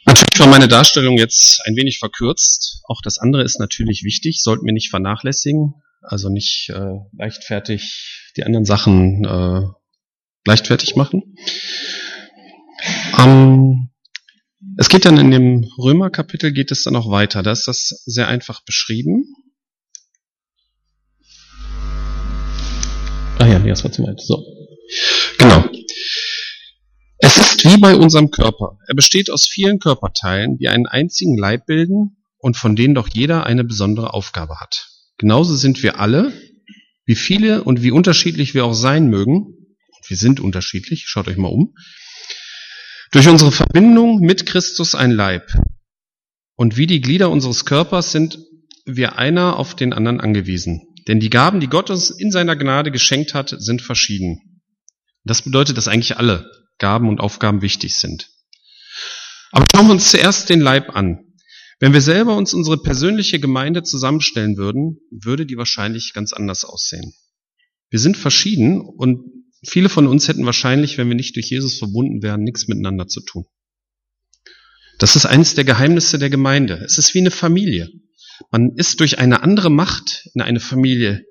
Natürlich 0.07 0.39
war 0.39 0.47
meine 0.47 0.69
Darstellung 0.69 1.19
jetzt 1.19 1.61
ein 1.67 1.77
wenig 1.77 1.99
verkürzt. 1.99 2.83
Auch 2.85 3.03
das 3.03 3.19
andere 3.19 3.43
ist 3.45 3.59
natürlich 3.59 4.03
wichtig, 4.05 4.43
sollten 4.43 4.65
wir 4.65 4.73
nicht 4.73 4.91
vernachlässigen. 4.91 5.75
Also 6.01 6.31
nicht 6.31 6.71
äh, 6.71 6.97
leichtfertig 7.17 8.33
die 8.37 8.45
anderen 8.45 8.65
Sachen 8.65 9.25
äh, 9.25 9.63
leichtfertig 10.45 10.97
machen. 10.97 11.37
Ähm, 13.19 13.91
es 14.79 14.89
geht 14.89 15.05
dann 15.05 15.19
in 15.19 15.31
dem 15.31 15.71
Römerkapitel 15.79 16.53
geht 16.53 16.71
es 16.73 16.83
dann 16.83 16.97
auch 16.97 17.11
weiter. 17.11 17.43
Da 17.43 17.53
ist 17.53 17.69
das 17.69 18.03
sehr 18.07 18.27
einfach 18.27 18.65
beschrieben. 18.65 19.35
Das 23.69 23.85
war 23.85 23.92
zu 23.92 24.02
weit. 24.02 24.21
So. 24.21 24.45
Genau. 25.38 25.64
Es 27.19 27.37
ist 27.37 27.64
wie 27.64 27.78
bei 27.78 27.95
unserem 27.97 28.31
Körper. 28.31 28.78
Er 28.88 28.95
besteht 28.95 29.31
aus 29.31 29.47
vielen 29.47 29.78
Körperteilen, 29.78 30.59
die 30.59 30.69
einen 30.69 30.87
einzigen 30.87 31.38
Leib 31.38 31.66
bilden 31.66 32.16
und 32.38 32.57
von 32.57 32.75
denen 32.75 32.95
doch 32.95 33.09
jeder 33.12 33.47
eine 33.47 33.64
besondere 33.64 34.12
Aufgabe 34.12 34.59
hat. 34.59 34.88
Genauso 35.19 35.54
sind 35.54 35.83
wir 35.83 36.00
alle, 36.00 36.33
wie 37.07 37.14
viele 37.14 37.62
und 37.62 37.83
wie 37.83 37.92
unterschiedlich 37.92 38.54
wir 38.54 38.64
auch 38.64 38.75
sein 38.75 39.07
mögen, 39.07 39.54
wir 40.09 40.16
sind 40.16 40.40
unterschiedlich, 40.40 41.04
schaut 41.07 41.28
euch 41.28 41.37
mal 41.37 41.49
um, 41.49 41.75
durch 43.12 43.28
unsere 43.28 43.52
Verbindung 43.52 44.19
mit 44.21 44.47
Christus 44.47 44.95
ein 44.95 45.11
Leib. 45.11 45.52
Und 46.57 46.76
wie 46.76 46.87
die 46.87 47.00
Glieder 47.00 47.31
unseres 47.31 47.64
Körpers 47.64 48.12
sind 48.12 48.38
wir 48.85 49.16
einer 49.16 49.59
auf 49.59 49.76
den 49.76 49.92
anderen 49.92 50.21
angewiesen. 50.21 50.92
Denn 51.09 51.21
die 51.21 51.31
Gaben, 51.31 51.61
die 51.61 51.69
Gott 51.69 51.91
uns 51.91 52.11
in 52.11 52.31
seiner 52.31 52.57
Gnade 52.57 52.91
geschenkt 52.91 53.35
hat, 53.35 53.55
sind 53.59 53.83
verschieden. 53.83 54.63
Das 55.25 55.43
bedeutet, 55.43 55.77
dass 55.77 55.89
eigentlich 55.89 56.17
alle 56.17 56.51
Gaben 56.79 57.09
und 57.09 57.21
Aufgaben 57.21 57.63
wichtig 57.63 57.97
sind. 57.97 58.29
Aber 59.51 59.67
schauen 59.71 59.87
wir 59.87 59.93
uns 59.93 60.11
zuerst 60.11 60.49
den 60.49 60.61
Leib 60.61 60.97
an. 60.97 61.25
Wenn 61.79 61.93
wir 61.93 62.01
selber 62.01 62.37
uns 62.37 62.55
unsere 62.55 62.79
persönliche 62.79 63.41
Gemeinde 63.41 63.83
zusammenstellen 63.83 64.57
würden, 64.57 64.99
würde 65.11 65.47
die 65.47 65.57
wahrscheinlich 65.57 66.13
ganz 66.15 66.33
anders 66.33 66.65
aussehen. 66.65 67.13
Wir 67.91 67.99
sind 67.99 68.17
verschieden 68.17 68.81
und 68.81 69.21
viele 69.65 69.89
von 69.89 70.07
uns 70.07 70.29
hätten 70.29 70.47
wahrscheinlich, 70.47 70.97
wenn 70.97 71.09
wir 71.09 71.17
nicht 71.17 71.37
durch 71.37 71.51
Jesus 71.51 71.79
verbunden 71.79 72.23
wären, 72.23 72.43
nichts 72.43 72.69
miteinander 72.69 73.09
zu 73.09 73.21
tun. 73.21 73.45
Das 74.99 75.17
ist 75.17 75.27
eines 75.27 75.55
der 75.55 75.65
Geheimnisse 75.65 76.19
der 76.19 76.31
Gemeinde. 76.31 76.81
Es 76.85 76.99
ist 76.99 77.15
wie 77.15 77.19
eine 77.19 77.33
Familie. 77.33 77.91
Man 78.51 78.73
ist 78.77 79.01
durch 79.01 79.19
eine 79.19 79.43
andere 79.43 79.71
Macht 79.71 80.29
in 80.35 80.41
eine 80.41 80.61
Familie 80.61 81.25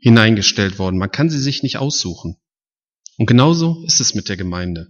hineingestellt 0.00 0.78
worden. 0.78 0.98
Man 0.98 1.10
kann 1.10 1.30
sie 1.30 1.40
sich 1.40 1.62
nicht 1.62 1.78
aussuchen. 1.78 2.36
Und 3.18 3.26
genauso 3.26 3.82
ist 3.86 4.00
es 4.00 4.14
mit 4.14 4.28
der 4.28 4.36
Gemeinde. 4.36 4.88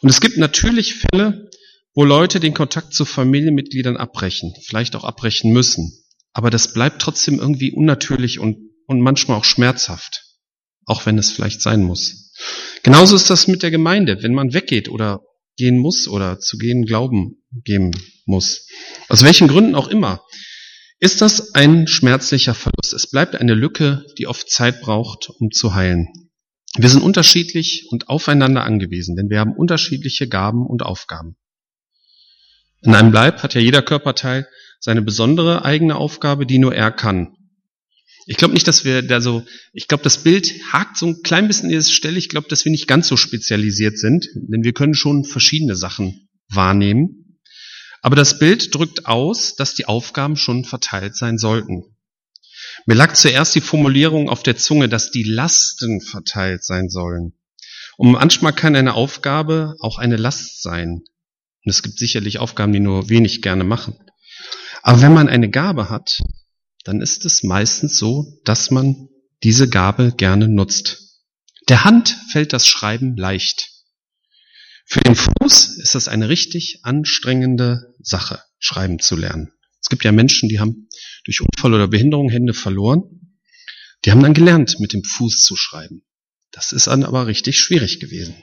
Und 0.00 0.08
es 0.08 0.20
gibt 0.20 0.36
natürlich 0.36 0.94
Fälle, 0.94 1.50
wo 1.94 2.04
Leute 2.04 2.40
den 2.40 2.54
Kontakt 2.54 2.92
zu 2.92 3.04
Familienmitgliedern 3.04 3.96
abbrechen, 3.96 4.52
vielleicht 4.66 4.96
auch 4.96 5.04
abbrechen 5.04 5.52
müssen. 5.52 5.92
Aber 6.32 6.50
das 6.50 6.72
bleibt 6.72 7.00
trotzdem 7.00 7.38
irgendwie 7.38 7.70
unnatürlich 7.70 8.40
und, 8.40 8.58
und 8.86 9.00
manchmal 9.00 9.38
auch 9.38 9.44
schmerzhaft, 9.44 10.24
auch 10.84 11.06
wenn 11.06 11.16
es 11.16 11.30
vielleicht 11.30 11.62
sein 11.62 11.84
muss. 11.84 12.32
Genauso 12.82 13.14
ist 13.14 13.30
das 13.30 13.46
mit 13.46 13.62
der 13.62 13.70
Gemeinde, 13.70 14.22
wenn 14.22 14.34
man 14.34 14.52
weggeht 14.52 14.88
oder 14.88 15.22
gehen 15.56 15.78
muss 15.78 16.08
oder 16.08 16.40
zu 16.40 16.58
gehen 16.58 16.84
Glauben 16.84 17.44
geben 17.52 17.92
muss. 18.26 18.66
Aus 19.08 19.22
welchen 19.22 19.46
Gründen 19.46 19.76
auch 19.76 19.86
immer 19.86 20.24
ist 21.04 21.20
das 21.20 21.54
ein 21.54 21.86
schmerzlicher 21.86 22.54
Verlust. 22.54 22.94
Es 22.94 23.06
bleibt 23.06 23.36
eine 23.36 23.52
Lücke, 23.52 24.06
die 24.16 24.26
oft 24.26 24.50
Zeit 24.50 24.80
braucht, 24.80 25.28
um 25.38 25.50
zu 25.50 25.74
heilen. 25.74 26.08
Wir 26.76 26.88
sind 26.88 27.02
unterschiedlich 27.02 27.86
und 27.90 28.08
aufeinander 28.08 28.64
angewiesen, 28.64 29.14
denn 29.14 29.28
wir 29.28 29.38
haben 29.38 29.54
unterschiedliche 29.54 30.28
Gaben 30.28 30.66
und 30.66 30.82
Aufgaben. 30.82 31.36
In 32.80 32.94
einem 32.94 33.12
Leib 33.12 33.42
hat 33.42 33.52
ja 33.52 33.60
jeder 33.60 33.82
Körperteil 33.82 34.48
seine 34.80 35.02
besondere 35.02 35.64
eigene 35.64 35.96
Aufgabe, 35.96 36.46
die 36.46 36.58
nur 36.58 36.74
er 36.74 36.90
kann. 36.90 37.36
Ich 38.26 38.38
glaube 38.38 38.54
nicht, 38.54 38.66
dass 38.66 38.86
wir 38.86 39.02
da 39.02 39.20
so, 39.20 39.44
ich 39.74 39.88
glaube, 39.88 40.04
das 40.04 40.22
Bild 40.22 40.50
hakt 40.72 40.96
so 40.96 41.06
ein 41.06 41.22
klein 41.22 41.48
bisschen 41.48 41.68
in 41.68 41.76
diese 41.76 41.92
Stelle. 41.92 42.16
Ich 42.16 42.30
glaube, 42.30 42.48
dass 42.48 42.64
wir 42.64 42.72
nicht 42.72 42.88
ganz 42.88 43.08
so 43.08 43.18
spezialisiert 43.18 43.98
sind, 43.98 44.26
denn 44.34 44.64
wir 44.64 44.72
können 44.72 44.94
schon 44.94 45.24
verschiedene 45.24 45.76
Sachen 45.76 46.28
wahrnehmen. 46.48 47.23
Aber 48.04 48.16
das 48.16 48.38
Bild 48.38 48.74
drückt 48.74 49.06
aus, 49.06 49.56
dass 49.56 49.72
die 49.72 49.86
Aufgaben 49.86 50.36
schon 50.36 50.66
verteilt 50.66 51.16
sein 51.16 51.38
sollten. 51.38 51.96
Mir 52.84 52.96
lag 52.96 53.14
zuerst 53.14 53.54
die 53.54 53.62
Formulierung 53.62 54.28
auf 54.28 54.42
der 54.42 54.58
Zunge, 54.58 54.90
dass 54.90 55.10
die 55.10 55.22
Lasten 55.22 56.02
verteilt 56.02 56.62
sein 56.64 56.90
sollen. 56.90 57.32
Und 57.96 58.12
manchmal 58.12 58.52
kann 58.52 58.76
eine 58.76 58.92
Aufgabe 58.92 59.76
auch 59.80 59.96
eine 59.96 60.16
Last 60.16 60.60
sein. 60.60 61.00
Und 61.64 61.70
es 61.70 61.82
gibt 61.82 61.98
sicherlich 61.98 62.40
Aufgaben, 62.40 62.74
die 62.74 62.80
nur 62.80 63.08
wenig 63.08 63.40
gerne 63.40 63.64
machen. 63.64 63.96
Aber 64.82 65.00
wenn 65.00 65.14
man 65.14 65.30
eine 65.30 65.48
Gabe 65.48 65.88
hat, 65.88 66.20
dann 66.84 67.00
ist 67.00 67.24
es 67.24 67.42
meistens 67.42 67.96
so, 67.96 68.38
dass 68.44 68.70
man 68.70 69.08
diese 69.42 69.70
Gabe 69.70 70.12
gerne 70.14 70.46
nutzt. 70.46 71.22
Der 71.70 71.84
Hand 71.84 72.18
fällt 72.30 72.52
das 72.52 72.68
Schreiben 72.68 73.16
leicht. 73.16 73.73
Für 74.84 75.00
den 75.00 75.16
Fuß 75.16 75.78
ist 75.78 75.94
das 75.94 76.08
eine 76.08 76.28
richtig 76.28 76.80
anstrengende 76.82 77.94
Sache, 78.00 78.42
schreiben 78.58 78.98
zu 78.98 79.16
lernen. 79.16 79.52
Es 79.80 79.88
gibt 79.88 80.04
ja 80.04 80.12
Menschen, 80.12 80.48
die 80.48 80.60
haben 80.60 80.88
durch 81.24 81.40
Unfall 81.40 81.74
oder 81.74 81.88
Behinderung 81.88 82.28
Hände 82.28 82.54
verloren. 82.54 83.02
Die 84.04 84.10
haben 84.10 84.22
dann 84.22 84.34
gelernt, 84.34 84.78
mit 84.80 84.92
dem 84.92 85.02
Fuß 85.02 85.42
zu 85.42 85.56
schreiben. 85.56 86.04
Das 86.52 86.72
ist 86.72 86.86
dann 86.86 87.04
aber 87.04 87.26
richtig 87.26 87.58
schwierig 87.58 88.00
gewesen. 88.00 88.34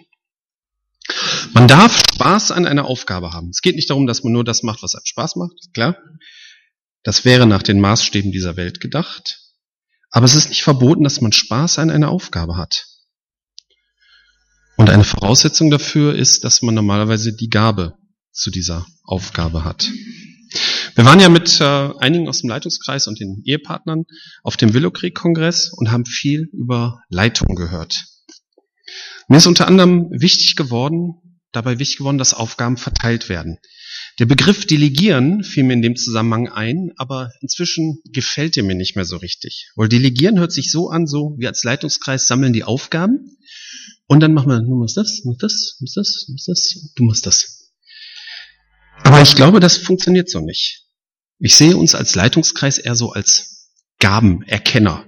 Man 1.54 1.68
darf 1.68 1.98
Spaß 1.98 2.52
an 2.52 2.66
einer 2.66 2.86
Aufgabe 2.86 3.34
haben. 3.34 3.50
Es 3.50 3.62
geht 3.62 3.76
nicht 3.76 3.90
darum, 3.90 4.08
dass 4.08 4.24
man 4.24 4.34
nur 4.34 4.44
das 4.44 4.64
macht, 4.64 4.84
was 4.84 4.96
einem 4.96 5.06
Spaß 5.06 5.36
macht, 5.36 5.74
klar. 5.74 5.98
Das 7.04 7.26
wäre 7.26 7.46
nach 7.48 7.64
den 7.64 7.80
Maßstäben 7.80 8.32
dieser 8.32 8.58
Welt 8.58 8.80
gedacht. 8.80 9.40
Aber 10.12 10.26
es 10.26 10.36
ist 10.36 10.50
nicht 10.50 10.64
verboten, 10.64 11.04
dass 11.04 11.22
man 11.22 11.32
Spaß 11.32 11.80
an 11.80 11.90
einer 11.90 12.10
Aufgabe 12.10 12.58
hat. 12.58 12.91
Und 14.82 14.90
eine 14.90 15.04
Voraussetzung 15.04 15.70
dafür 15.70 16.16
ist, 16.16 16.44
dass 16.44 16.64
man 16.64 16.74
normalerweise 16.74 17.36
die 17.36 17.50
Gabe 17.50 17.94
zu 18.32 18.50
dieser 18.50 18.88
Aufgabe 19.04 19.64
hat. 19.64 19.88
Wir 20.96 21.06
waren 21.06 21.20
ja 21.20 21.30
mit 21.30 21.62
äh, 21.62 21.90
einigen 22.00 22.28
aus 22.28 22.42
dem 22.42 22.50
Leitungskreis 22.50 23.06
und 23.06 23.20
den 23.20 23.44
Ehepartnern 23.46 24.06
auf 24.42 24.58
dem 24.58 24.74
Willowkrieg-Kongress 24.74 25.72
und 25.72 25.92
haben 25.92 26.08
viel 26.08 26.50
über 26.52 27.04
Leitung 27.10 27.54
gehört. 27.54 28.06
Mir 29.28 29.38
ist 29.38 29.46
unter 29.46 29.68
anderem 29.68 30.08
wichtig 30.10 30.56
geworden, 30.56 31.14
dabei 31.52 31.78
wichtig 31.78 31.98
geworden, 31.98 32.18
dass 32.18 32.34
Aufgaben 32.34 32.78
verteilt 32.78 33.30
werden. 33.30 33.60
Der 34.22 34.28
Begriff 34.28 34.68
Delegieren 34.68 35.44
fiel 35.44 35.64
mir 35.64 35.74
in 35.74 35.82
dem 35.82 35.96
Zusammenhang 35.96 36.48
ein, 36.48 36.92
aber 36.96 37.32
inzwischen 37.42 38.04
gefällt 38.06 38.56
er 38.56 38.62
mir 38.62 38.76
nicht 38.76 38.96
mehr 38.96 39.04
so 39.04 39.18
richtig. 39.18 39.72
Weil 39.76 39.90
Delegieren 39.90 40.38
hört 40.38 40.52
sich 40.52 40.70
so 40.70 40.92
an, 40.92 41.08
so 41.08 41.34
wir 41.40 41.48
als 41.48 41.64
Leitungskreis 41.64 42.28
sammeln 42.28 42.54
die 42.54 42.64
Aufgaben 42.64 43.36
und 44.06 44.20
dann 44.20 44.36
machen 44.36 44.50
wir, 44.50 44.60
du 44.60 44.76
musst 44.76 44.96
das, 44.96 45.22
du 45.24 45.30
musst 45.30 45.42
das, 45.42 45.76
du 45.76 45.84
musst 45.84 45.98
das, 45.98 46.26
du 46.28 46.34
musst 46.34 46.48
das, 46.48 46.94
du 46.94 47.04
musst 47.04 47.26
das. 47.26 47.72
Aber 49.02 49.24
ich 49.24 49.34
glaube, 49.34 49.60
das 49.60 49.78
funktioniert 49.78 50.30
so 50.30 50.40
nicht. 50.40 50.86
Ich 51.40 51.56
sehe 51.56 51.76
uns 51.76 51.96
als 51.96 52.14
Leitungskreis 52.14 52.78
eher 52.78 52.94
so 52.94 53.14
als 53.14 53.72
Gabenerkenner. 53.98 55.04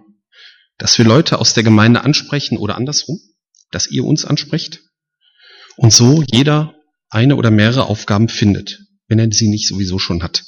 Dass 0.80 0.98
wir 0.98 1.06
Leute 1.06 1.38
aus 1.38 1.54
der 1.54 1.62
Gemeinde 1.62 2.02
ansprechen 2.02 2.58
oder 2.58 2.74
andersrum, 2.74 3.22
dass 3.70 3.86
ihr 3.86 4.06
uns 4.06 4.26
ansprecht 4.26 4.80
und 5.76 5.94
so 5.94 6.24
jeder 6.32 6.74
eine 7.12 7.36
oder 7.36 7.52
mehrere 7.52 7.86
Aufgaben 7.86 8.28
findet, 8.28 8.80
wenn 9.08 9.20
er 9.20 9.32
sie 9.32 9.50
nicht 9.50 9.68
sowieso 9.68 10.00
schon 10.00 10.24
hat. 10.24 10.44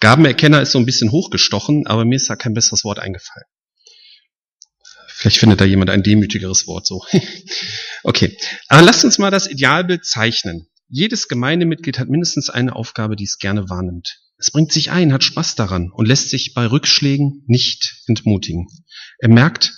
Gabenerkenner 0.00 0.62
ist 0.62 0.72
so 0.72 0.78
ein 0.78 0.86
bisschen 0.86 1.10
hochgestochen, 1.10 1.86
aber 1.86 2.04
mir 2.04 2.16
ist 2.16 2.28
da 2.28 2.36
kein 2.36 2.54
besseres 2.54 2.84
Wort 2.84 2.98
eingefallen. 2.98 3.46
Vielleicht 5.08 5.38
findet 5.38 5.60
da 5.60 5.64
jemand 5.64 5.90
ein 5.90 6.02
demütigeres 6.02 6.66
Wort 6.66 6.86
so. 6.86 7.02
okay, 8.02 8.36
aber 8.68 8.82
lasst 8.82 9.04
uns 9.04 9.18
mal 9.18 9.30
das 9.30 9.46
Idealbild 9.46 10.04
zeichnen. 10.04 10.66
Jedes 10.88 11.28
Gemeindemitglied 11.28 11.98
hat 11.98 12.08
mindestens 12.08 12.50
eine 12.50 12.76
Aufgabe, 12.76 13.16
die 13.16 13.24
es 13.24 13.38
gerne 13.38 13.70
wahrnimmt. 13.70 14.20
Es 14.36 14.50
bringt 14.50 14.72
sich 14.72 14.90
ein, 14.90 15.12
hat 15.12 15.24
Spaß 15.24 15.54
daran 15.54 15.90
und 15.90 16.06
lässt 16.06 16.30
sich 16.30 16.52
bei 16.54 16.66
Rückschlägen 16.66 17.44
nicht 17.46 18.02
entmutigen. 18.06 18.66
Er 19.18 19.30
merkt, 19.30 19.72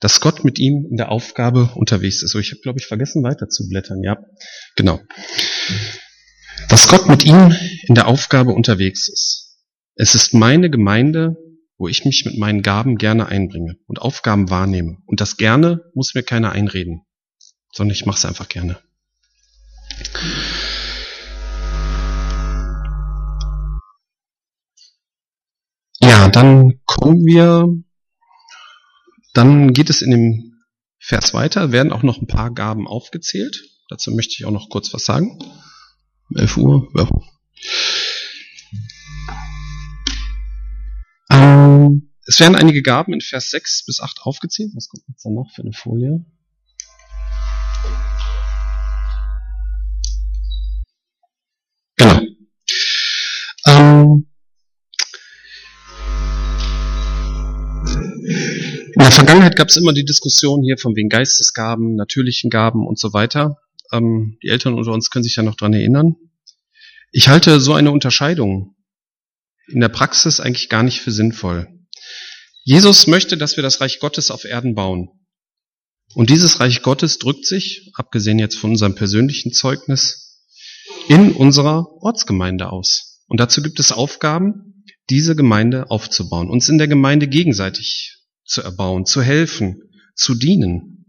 dass 0.00 0.20
Gott 0.20 0.44
mit 0.44 0.58
ihm 0.58 0.86
in 0.90 0.96
der 0.96 1.10
Aufgabe 1.10 1.70
unterwegs 1.74 2.22
ist. 2.22 2.32
So, 2.32 2.38
ich 2.38 2.50
habe, 2.50 2.60
glaube 2.60 2.78
ich, 2.78 2.86
vergessen 2.86 3.22
weiter 3.22 3.48
zu 3.48 3.68
blättern. 3.68 4.02
Ja, 4.02 4.18
genau 4.76 5.00
dass 6.68 6.88
Gott 6.88 7.08
mit 7.08 7.24
ihm 7.24 7.54
in 7.82 7.94
der 7.94 8.08
Aufgabe 8.08 8.52
unterwegs 8.52 9.08
ist. 9.08 9.58
Es 9.94 10.14
ist 10.14 10.34
meine 10.34 10.70
Gemeinde, 10.70 11.36
wo 11.78 11.88
ich 11.88 12.04
mich 12.04 12.24
mit 12.24 12.38
meinen 12.38 12.62
Gaben 12.62 12.96
gerne 12.96 13.26
einbringe 13.26 13.76
und 13.86 14.00
Aufgaben 14.00 14.50
wahrnehme. 14.50 14.98
Und 15.06 15.20
das 15.20 15.36
gerne 15.36 15.82
muss 15.94 16.14
mir 16.14 16.22
keiner 16.22 16.52
einreden, 16.52 17.02
sondern 17.72 17.94
ich 17.94 18.06
mache 18.06 18.18
es 18.18 18.24
einfach 18.24 18.48
gerne. 18.48 18.78
Ja, 26.00 26.28
dann 26.28 26.80
kommen 26.84 27.24
wir, 27.24 27.68
dann 29.32 29.72
geht 29.72 29.90
es 29.90 30.02
in 30.02 30.10
dem 30.10 30.52
Vers 30.98 31.34
weiter, 31.34 31.72
werden 31.72 31.92
auch 31.92 32.02
noch 32.02 32.20
ein 32.20 32.26
paar 32.26 32.52
Gaben 32.52 32.86
aufgezählt. 32.86 33.62
Dazu 33.88 34.10
möchte 34.12 34.34
ich 34.38 34.44
auch 34.44 34.50
noch 34.50 34.68
kurz 34.68 34.92
was 34.92 35.04
sagen. 35.04 35.38
11 36.34 36.56
Uhr. 36.56 36.88
Ja. 36.94 37.08
Ähm, 41.30 42.10
es 42.26 42.40
werden 42.40 42.56
einige 42.56 42.82
Gaben 42.82 43.12
in 43.12 43.20
Vers 43.20 43.50
6 43.50 43.84
bis 43.86 44.00
8 44.00 44.22
aufgezählt. 44.22 44.72
Was 44.74 44.88
kommt 44.88 45.04
jetzt 45.08 45.24
danach 45.24 45.50
für 45.54 45.62
eine 45.62 45.72
Folie? 45.72 46.24
Genau. 51.96 52.20
Ähm, 53.66 54.26
in 58.96 59.00
der 59.00 59.12
Vergangenheit 59.12 59.56
gab 59.56 59.68
es 59.68 59.76
immer 59.76 59.92
die 59.92 60.04
Diskussion 60.04 60.62
hier 60.62 60.78
von 60.78 60.96
wegen 60.96 61.08
Geistesgaben, 61.08 61.94
natürlichen 61.94 62.50
Gaben 62.50 62.86
und 62.86 62.98
so 62.98 63.12
weiter. 63.12 63.58
Ähm, 63.92 64.38
die 64.42 64.48
Eltern 64.48 64.74
unter 64.74 64.92
uns 64.92 65.10
können 65.10 65.24
sich 65.24 65.36
ja 65.36 65.42
noch 65.42 65.56
dran 65.56 65.72
erinnern. 65.72 66.14
Ich 67.12 67.28
halte 67.28 67.60
so 67.60 67.74
eine 67.74 67.90
Unterscheidung 67.90 68.76
in 69.68 69.80
der 69.80 69.88
Praxis 69.88 70.40
eigentlich 70.40 70.68
gar 70.68 70.82
nicht 70.82 71.00
für 71.00 71.12
sinnvoll. 71.12 71.68
Jesus 72.64 73.06
möchte, 73.06 73.36
dass 73.36 73.56
wir 73.56 73.62
das 73.62 73.80
Reich 73.80 74.00
Gottes 74.00 74.30
auf 74.30 74.44
Erden 74.44 74.74
bauen. 74.74 75.08
Und 76.14 76.30
dieses 76.30 76.60
Reich 76.60 76.82
Gottes 76.82 77.18
drückt 77.18 77.46
sich, 77.46 77.90
abgesehen 77.94 78.38
jetzt 78.38 78.56
von 78.56 78.70
unserem 78.70 78.94
persönlichen 78.94 79.52
Zeugnis, 79.52 80.42
in 81.08 81.32
unserer 81.32 81.86
Ortsgemeinde 82.00 82.70
aus. 82.70 83.22
Und 83.28 83.40
dazu 83.40 83.62
gibt 83.62 83.80
es 83.80 83.92
Aufgaben, 83.92 84.84
diese 85.10 85.36
Gemeinde 85.36 85.90
aufzubauen, 85.90 86.50
uns 86.50 86.68
in 86.68 86.78
der 86.78 86.88
Gemeinde 86.88 87.28
gegenseitig 87.28 88.18
zu 88.44 88.62
erbauen, 88.62 89.06
zu 89.06 89.22
helfen, 89.22 89.82
zu 90.14 90.34
dienen. 90.34 91.06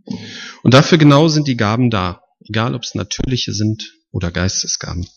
Und 0.63 0.73
dafür 0.73 0.97
genau 0.97 1.27
sind 1.27 1.47
die 1.47 1.57
Gaben 1.57 1.89
da, 1.89 2.21
egal 2.49 2.75
ob 2.75 2.83
es 2.83 2.95
natürliche 2.95 3.53
sind 3.53 3.93
oder 4.11 4.31
Geistesgaben. 4.31 5.07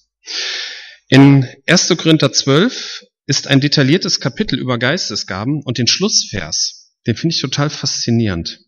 In 1.09 1.47
1. 1.67 1.89
Korinther 1.97 2.33
12 2.33 3.05
ist 3.27 3.47
ein 3.47 3.61
detailliertes 3.61 4.21
Kapitel 4.21 4.59
über 4.59 4.79
Geistesgaben 4.79 5.63
und 5.63 5.79
den 5.79 5.87
Schlussvers, 5.87 6.95
den 7.07 7.17
finde 7.17 7.35
ich 7.35 7.41
total 7.41 7.71
faszinierend. 7.71 8.61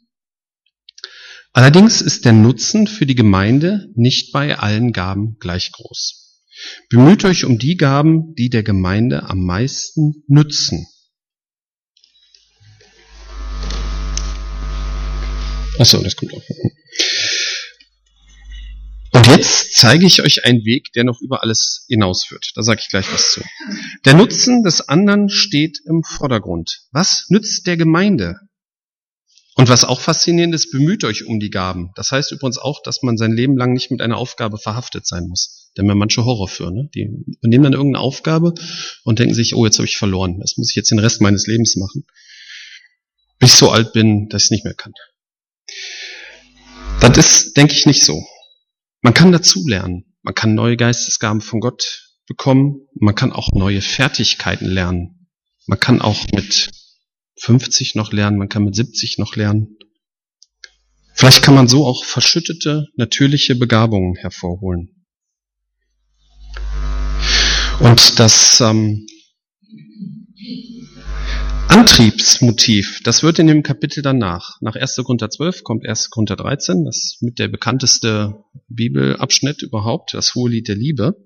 Allerdings 1.52 2.00
ist 2.00 2.25
der 2.25 2.33
Nutzen 2.33 2.87
für 2.87 3.04
die 3.04 3.14
Gemeinde 3.14 3.88
nicht 3.95 4.33
bei 4.33 4.59
allen 4.59 4.92
Gaben 4.92 5.37
gleich 5.38 5.71
groß. 5.73 6.40
Bemüht 6.88 7.25
euch 7.25 7.45
um 7.45 7.59
die 7.59 7.76
Gaben, 7.76 8.35
die 8.35 8.49
der 8.49 8.62
Gemeinde 8.62 9.25
am 9.25 9.45
meisten 9.45 10.25
nützen. 10.28 10.87
Achso, 15.78 16.02
das 16.02 16.16
kommt 16.16 16.35
auch. 16.35 16.42
Jetzt 19.36 19.72
zeige 19.74 20.06
ich 20.06 20.22
euch 20.22 20.44
einen 20.44 20.64
Weg, 20.64 20.92
der 20.92 21.04
noch 21.04 21.20
über 21.20 21.42
alles 21.42 21.84
hinausführt. 21.88 22.52
Da 22.54 22.62
sage 22.62 22.80
ich 22.82 22.88
gleich 22.88 23.10
was 23.12 23.32
zu. 23.32 23.42
Der 24.04 24.14
Nutzen 24.14 24.62
des 24.62 24.88
anderen 24.88 25.28
steht 25.28 25.78
im 25.86 26.02
Vordergrund. 26.02 26.82
Was 26.92 27.24
nützt 27.28 27.66
der 27.66 27.76
Gemeinde? 27.76 28.36
Und 29.54 29.68
was 29.68 29.84
auch 29.84 30.00
faszinierend 30.00 30.54
ist, 30.54 30.70
bemüht 30.70 31.04
euch 31.04 31.26
um 31.26 31.38
die 31.38 31.50
Gaben. 31.50 31.90
Das 31.94 32.10
heißt 32.10 32.32
übrigens 32.32 32.56
auch, 32.56 32.82
dass 32.82 33.02
man 33.02 33.18
sein 33.18 33.32
Leben 33.32 33.56
lang 33.56 33.74
nicht 33.74 33.90
mit 33.90 34.00
einer 34.00 34.16
Aufgabe 34.16 34.56
verhaftet 34.56 35.06
sein 35.06 35.26
muss. 35.28 35.70
Denn 35.76 35.86
wir 35.86 35.94
manche 35.94 36.24
Horror 36.24 36.48
für, 36.48 36.70
ne? 36.70 36.88
Die 36.94 37.06
nehmen 37.42 37.64
dann 37.64 37.72
irgendeine 37.74 38.02
Aufgabe 38.02 38.54
und 39.04 39.18
denken 39.18 39.34
sich, 39.34 39.54
oh, 39.54 39.64
jetzt 39.66 39.78
habe 39.78 39.86
ich 39.86 39.96
verloren. 39.98 40.38
Das 40.40 40.56
muss 40.56 40.70
ich 40.70 40.76
jetzt 40.76 40.90
den 40.90 40.98
Rest 40.98 41.20
meines 41.20 41.46
Lebens 41.46 41.76
machen. 41.76 42.04
Bis 43.38 43.52
ich 43.52 43.59
so 43.59 43.70
alt 43.70 43.92
bin, 43.92 44.28
dass 44.28 44.42
ich 44.42 44.46
es 44.46 44.50
nicht 44.52 44.64
mehr 44.64 44.74
kann. 44.74 44.92
Das 47.00 47.18
ist, 47.18 47.57
denke 47.57 47.74
ich, 47.74 47.85
nicht 47.85 48.04
so. 48.04 48.24
Man 49.02 49.14
kann 49.14 49.32
dazulernen. 49.32 50.04
Man 50.22 50.34
kann 50.34 50.54
neue 50.54 50.76
Geistesgaben 50.76 51.40
von 51.40 51.60
Gott 51.60 52.14
bekommen. 52.26 52.86
Man 52.94 53.16
kann 53.16 53.32
auch 53.32 53.50
neue 53.52 53.82
Fertigkeiten 53.82 54.66
lernen. 54.66 55.28
Man 55.66 55.80
kann 55.80 56.00
auch 56.00 56.24
mit 56.32 56.70
50 57.40 57.96
noch 57.96 58.12
lernen. 58.12 58.38
Man 58.38 58.48
kann 58.48 58.64
mit 58.64 58.76
70 58.76 59.18
noch 59.18 59.34
lernen. 59.34 59.76
Vielleicht 61.14 61.42
kann 61.42 61.54
man 61.54 61.68
so 61.68 61.84
auch 61.84 62.04
verschüttete, 62.04 62.86
natürliche 62.96 63.56
Begabungen 63.56 64.14
hervorholen. 64.14 65.04
Und 67.80 68.20
das 68.20 68.60
ähm, 68.60 69.06
Antriebsmotiv, 71.72 73.00
das 73.02 73.22
wird 73.22 73.38
in 73.38 73.46
dem 73.46 73.62
Kapitel 73.62 74.02
danach. 74.02 74.61
Nach 74.61 74.76
1. 74.76 74.96
Korinther 74.96 75.30
12 75.30 75.64
kommt 75.64 75.88
1. 75.88 76.11
Korinther 76.11 76.37
13, 76.37 76.85
das 76.85 76.96
ist 76.98 77.22
mit 77.22 77.38
der 77.38 77.48
bekannteste 77.48 78.44
Bibelabschnitt 78.68 79.62
überhaupt, 79.62 80.12
das 80.12 80.35
hohe 80.35 80.50
Lied 80.50 80.68
der 80.68 80.76
Liebe. 80.76 81.16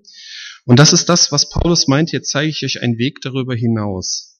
Und 0.63 0.79
das 0.79 0.93
ist 0.93 1.09
das, 1.09 1.33
was 1.33 1.49
Paulus 1.49 1.89
meint, 1.89 2.13
jetzt 2.13 2.31
zeige 2.31 2.49
ich 2.49 2.63
euch 2.63 2.81
einen 2.81 2.97
Weg 2.97 3.19
darüber 3.19 3.55
hinaus. 3.55 4.39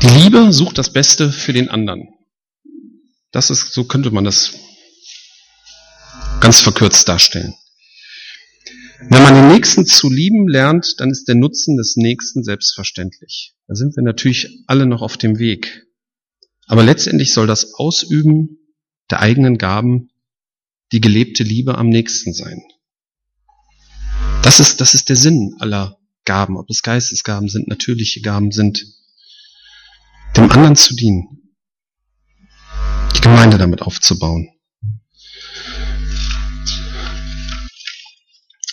Die 0.00 0.20
Liebe 0.22 0.50
sucht 0.50 0.78
das 0.78 0.90
Beste 0.90 1.30
für 1.30 1.52
den 1.52 1.68
anderen. 1.68 2.08
Das 3.32 3.50
ist, 3.50 3.74
so 3.74 3.84
könnte 3.84 4.10
man 4.12 4.24
das 4.24 4.54
ganz 6.40 6.62
verkürzt 6.62 7.06
darstellen. 7.06 7.52
Wenn 9.00 9.22
man 9.22 9.34
den 9.34 9.48
Nächsten 9.48 9.86
zu 9.86 10.10
lieben 10.10 10.48
lernt, 10.48 10.98
dann 10.98 11.10
ist 11.10 11.28
der 11.28 11.36
Nutzen 11.36 11.76
des 11.76 11.96
Nächsten 11.96 12.42
selbstverständlich. 12.42 13.54
Da 13.68 13.76
sind 13.76 13.94
wir 13.94 14.02
natürlich 14.02 14.64
alle 14.66 14.86
noch 14.86 15.02
auf 15.02 15.16
dem 15.16 15.38
Weg. 15.38 15.86
Aber 16.66 16.82
letztendlich 16.82 17.32
soll 17.32 17.46
das 17.46 17.74
Ausüben 17.74 18.58
der 19.10 19.20
eigenen 19.20 19.56
Gaben 19.56 20.10
die 20.90 21.00
gelebte 21.00 21.44
Liebe 21.44 21.78
am 21.78 21.88
nächsten 21.88 22.32
sein. 22.32 22.62
Das 24.42 24.58
ist, 24.58 24.80
das 24.80 24.94
ist 24.94 25.08
der 25.08 25.16
Sinn 25.16 25.54
aller 25.60 25.98
Gaben, 26.24 26.56
ob 26.56 26.68
es 26.68 26.82
Geistesgaben 26.82 27.48
sind, 27.48 27.68
natürliche 27.68 28.20
Gaben 28.20 28.50
sind, 28.50 28.84
dem 30.36 30.50
anderen 30.50 30.76
zu 30.76 30.94
dienen, 30.94 31.54
die 33.16 33.20
Gemeinde 33.20 33.58
damit 33.58 33.82
aufzubauen. 33.82 34.57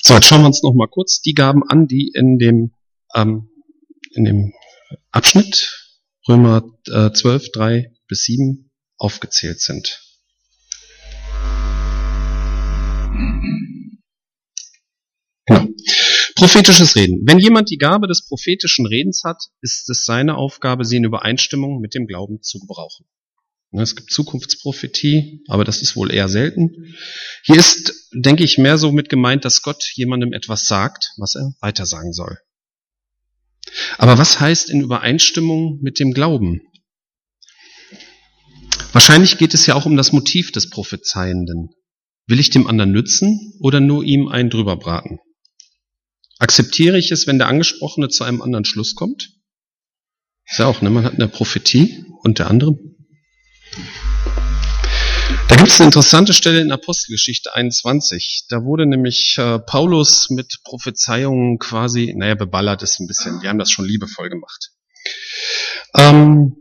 So, 0.08 0.14
jetzt 0.14 0.28
schauen 0.28 0.42
wir 0.42 0.46
uns 0.46 0.62
noch 0.62 0.76
mal 0.76 0.86
kurz 0.86 1.20
die 1.22 1.34
Gaben 1.34 1.64
an, 1.68 1.88
die 1.88 2.12
in 2.14 2.38
dem, 2.38 2.76
ähm, 3.16 3.50
in 4.12 4.24
dem 4.24 4.54
Abschnitt 5.10 5.98
Römer 6.30 6.62
äh, 6.86 7.12
12, 7.12 7.52
3 7.52 7.92
bis 8.08 8.26
7 8.26 8.70
aufgezählt 9.00 9.62
sind. 9.62 10.00
Genau. 15.48 15.70
Prophetisches 16.36 16.96
Reden. 16.96 17.24
Wenn 17.26 17.40
jemand 17.40 17.72
die 17.72 17.80
Gabe 17.80 18.06
des 18.06 18.28
prophetischen 18.28 18.86
Redens 18.86 19.24
hat, 19.26 19.42
ist 19.62 19.90
es 19.90 20.06
seine 20.06 20.36
Aufgabe, 20.38 20.86
sie 20.86 20.98
in 20.98 21.06
Übereinstimmung 21.06 21.80
mit 21.80 21.96
dem 21.96 22.06
Glauben 22.06 22.44
zu 22.44 22.60
gebrauchen. 22.60 23.08
Ne, 23.72 23.82
es 23.82 23.96
gibt 23.96 24.12
Zukunftsprophetie, 24.12 25.44
aber 25.48 25.64
das 25.64 25.82
ist 25.82 25.96
wohl 25.96 26.14
eher 26.14 26.30
selten. 26.30 26.96
Hier 27.44 27.58
ist, 27.58 28.10
denke 28.14 28.44
ich, 28.44 28.58
mehr 28.58 28.78
so 28.78 28.92
mit 28.92 29.10
gemeint, 29.10 29.46
dass 29.46 29.62
Gott 29.62 29.84
jemandem 29.96 30.34
etwas 30.34 30.68
sagt, 30.68 31.12
was 31.18 31.36
er 31.36 31.54
weitersagen 31.60 32.14
soll. 32.14 32.38
Aber 33.98 34.18
was 34.18 34.40
heißt 34.40 34.70
in 34.70 34.82
Übereinstimmung 34.82 35.80
mit 35.82 36.00
dem 36.00 36.14
Glauben? 36.14 36.62
Wahrscheinlich 38.92 39.38
geht 39.38 39.54
es 39.54 39.66
ja 39.66 39.76
auch 39.76 39.86
um 39.86 39.98
das 39.98 40.14
Motiv 40.14 40.52
des 40.52 40.70
Prophezeienden. 40.70 41.70
Will 42.28 42.40
ich 42.40 42.50
dem 42.50 42.68
anderen 42.68 42.92
nützen 42.92 43.54
oder 43.60 43.80
nur 43.80 44.04
ihm 44.04 44.28
einen 44.30 44.50
drüber 44.50 44.78
braten? 44.78 45.20
Akzeptiere 46.40 46.98
ich 46.98 47.12
es, 47.12 47.28
wenn 47.28 47.38
der 47.38 47.48
Angesprochene 47.48 48.10
zu 48.10 48.24
einem 48.24 48.42
anderen 48.42 48.66
Schluss 48.66 48.96
kommt? 48.96 49.32
Ist 50.50 50.60
ja 50.60 50.68
auch, 50.68 50.82
ne? 50.82 50.90
Man 50.90 51.04
hat 51.04 51.16
eine 51.16 51.28
Prophetie 51.28 52.06
und 52.22 52.40
der 52.40 52.50
andere 52.50 52.78
da 55.48 55.56
gibt 55.56 55.70
es 55.70 55.80
eine 55.80 55.88
interessante 55.88 56.34
Stelle 56.34 56.62
in 56.62 56.72
Apostelgeschichte 56.72 57.56
21. 57.56 58.46
Da 58.50 58.64
wurde 58.64 58.86
nämlich 58.86 59.36
äh, 59.38 59.60
Paulus 59.60 60.30
mit 60.30 60.60
Prophezeiungen 60.64 61.60
quasi, 61.60 62.14
naja, 62.16 62.36
beballert 62.36 62.84
ist 62.84 63.00
ein 63.00 63.08
bisschen. 63.08 63.40
Die 63.42 63.48
haben 63.48 63.60
das 63.60 63.70
schon 63.70 63.86
liebevoll 63.86 64.30
gemacht. 64.30 64.72
Ähm, 65.96 66.58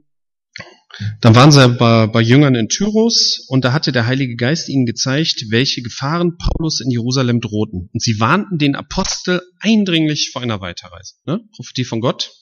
dann 1.20 1.34
waren 1.34 1.50
sie 1.50 1.68
bei, 1.68 2.06
bei 2.06 2.20
Jüngern 2.20 2.54
in 2.54 2.68
Tyros 2.68 3.44
und 3.48 3.64
da 3.64 3.72
hatte 3.72 3.90
der 3.90 4.06
Heilige 4.06 4.36
Geist 4.36 4.68
ihnen 4.68 4.86
gezeigt, 4.86 5.46
welche 5.50 5.82
Gefahren 5.82 6.36
Paulus 6.36 6.80
in 6.80 6.90
Jerusalem 6.90 7.40
drohten. 7.40 7.90
Und 7.92 8.02
sie 8.02 8.20
warnten 8.20 8.58
den 8.58 8.76
Apostel 8.76 9.42
eindringlich 9.60 10.30
vor 10.32 10.42
einer 10.42 10.60
Weiterreise. 10.60 11.14
Ne? 11.24 11.40
Prophetie 11.56 11.84
von 11.84 12.00
Gott, 12.00 12.32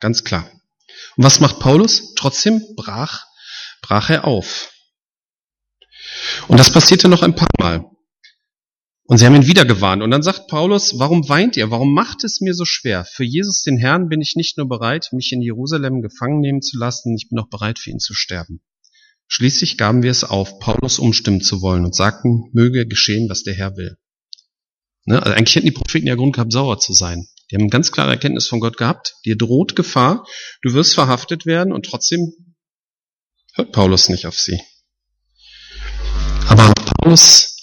ganz 0.00 0.24
klar. 0.24 0.50
Und 1.16 1.24
was 1.24 1.40
macht 1.40 1.58
Paulus? 1.58 2.14
Trotzdem 2.14 2.62
brach 2.76 3.24
brach 3.82 4.08
er 4.08 4.26
auf. 4.26 4.71
Und 6.48 6.58
das 6.58 6.72
passierte 6.72 7.08
noch 7.08 7.22
ein 7.22 7.34
paar 7.34 7.48
Mal. 7.58 7.84
Und 9.04 9.18
sie 9.18 9.26
haben 9.26 9.34
ihn 9.34 9.46
wieder 9.46 9.64
gewarnt. 9.64 10.02
Und 10.02 10.10
dann 10.10 10.22
sagt 10.22 10.48
Paulus, 10.48 10.98
warum 10.98 11.28
weint 11.28 11.56
ihr? 11.56 11.70
Warum 11.70 11.92
macht 11.92 12.24
es 12.24 12.40
mir 12.40 12.54
so 12.54 12.64
schwer? 12.64 13.04
Für 13.04 13.24
Jesus, 13.24 13.62
den 13.62 13.76
Herrn, 13.76 14.08
bin 14.08 14.20
ich 14.20 14.36
nicht 14.36 14.56
nur 14.56 14.68
bereit, 14.68 15.08
mich 15.12 15.32
in 15.32 15.42
Jerusalem 15.42 16.00
gefangen 16.02 16.40
nehmen 16.40 16.62
zu 16.62 16.78
lassen, 16.78 17.14
ich 17.14 17.28
bin 17.28 17.38
auch 17.38 17.48
bereit, 17.48 17.78
für 17.78 17.90
ihn 17.90 17.98
zu 17.98 18.14
sterben. 18.14 18.62
Schließlich 19.26 19.76
gaben 19.76 20.02
wir 20.02 20.10
es 20.10 20.24
auf, 20.24 20.58
Paulus 20.60 20.98
umstimmen 20.98 21.40
zu 21.40 21.62
wollen 21.62 21.84
und 21.84 21.94
sagten, 21.94 22.50
möge 22.52 22.86
geschehen, 22.86 23.28
was 23.28 23.42
der 23.42 23.54
Herr 23.54 23.76
will. 23.76 23.96
Ne? 25.04 25.22
Also 25.22 25.34
eigentlich 25.34 25.56
hätten 25.56 25.66
die 25.66 25.72
Propheten 25.72 26.06
ja 26.06 26.14
Grund 26.14 26.34
gehabt, 26.34 26.52
sauer 26.52 26.78
zu 26.78 26.92
sein. 26.92 27.26
Die 27.50 27.56
haben 27.56 27.68
ganz 27.68 27.92
klare 27.92 28.10
Erkenntnis 28.10 28.46
von 28.46 28.60
Gott 28.60 28.76
gehabt. 28.76 29.16
Dir 29.24 29.36
droht 29.36 29.76
Gefahr, 29.76 30.26
du 30.62 30.72
wirst 30.74 30.94
verhaftet 30.94 31.44
werden 31.44 31.72
und 31.72 31.86
trotzdem 31.86 32.32
hört 33.54 33.72
Paulus 33.72 34.08
nicht 34.08 34.26
auf 34.26 34.38
sie. 34.38 34.60
Aber 36.52 36.74
Paulus 36.74 37.56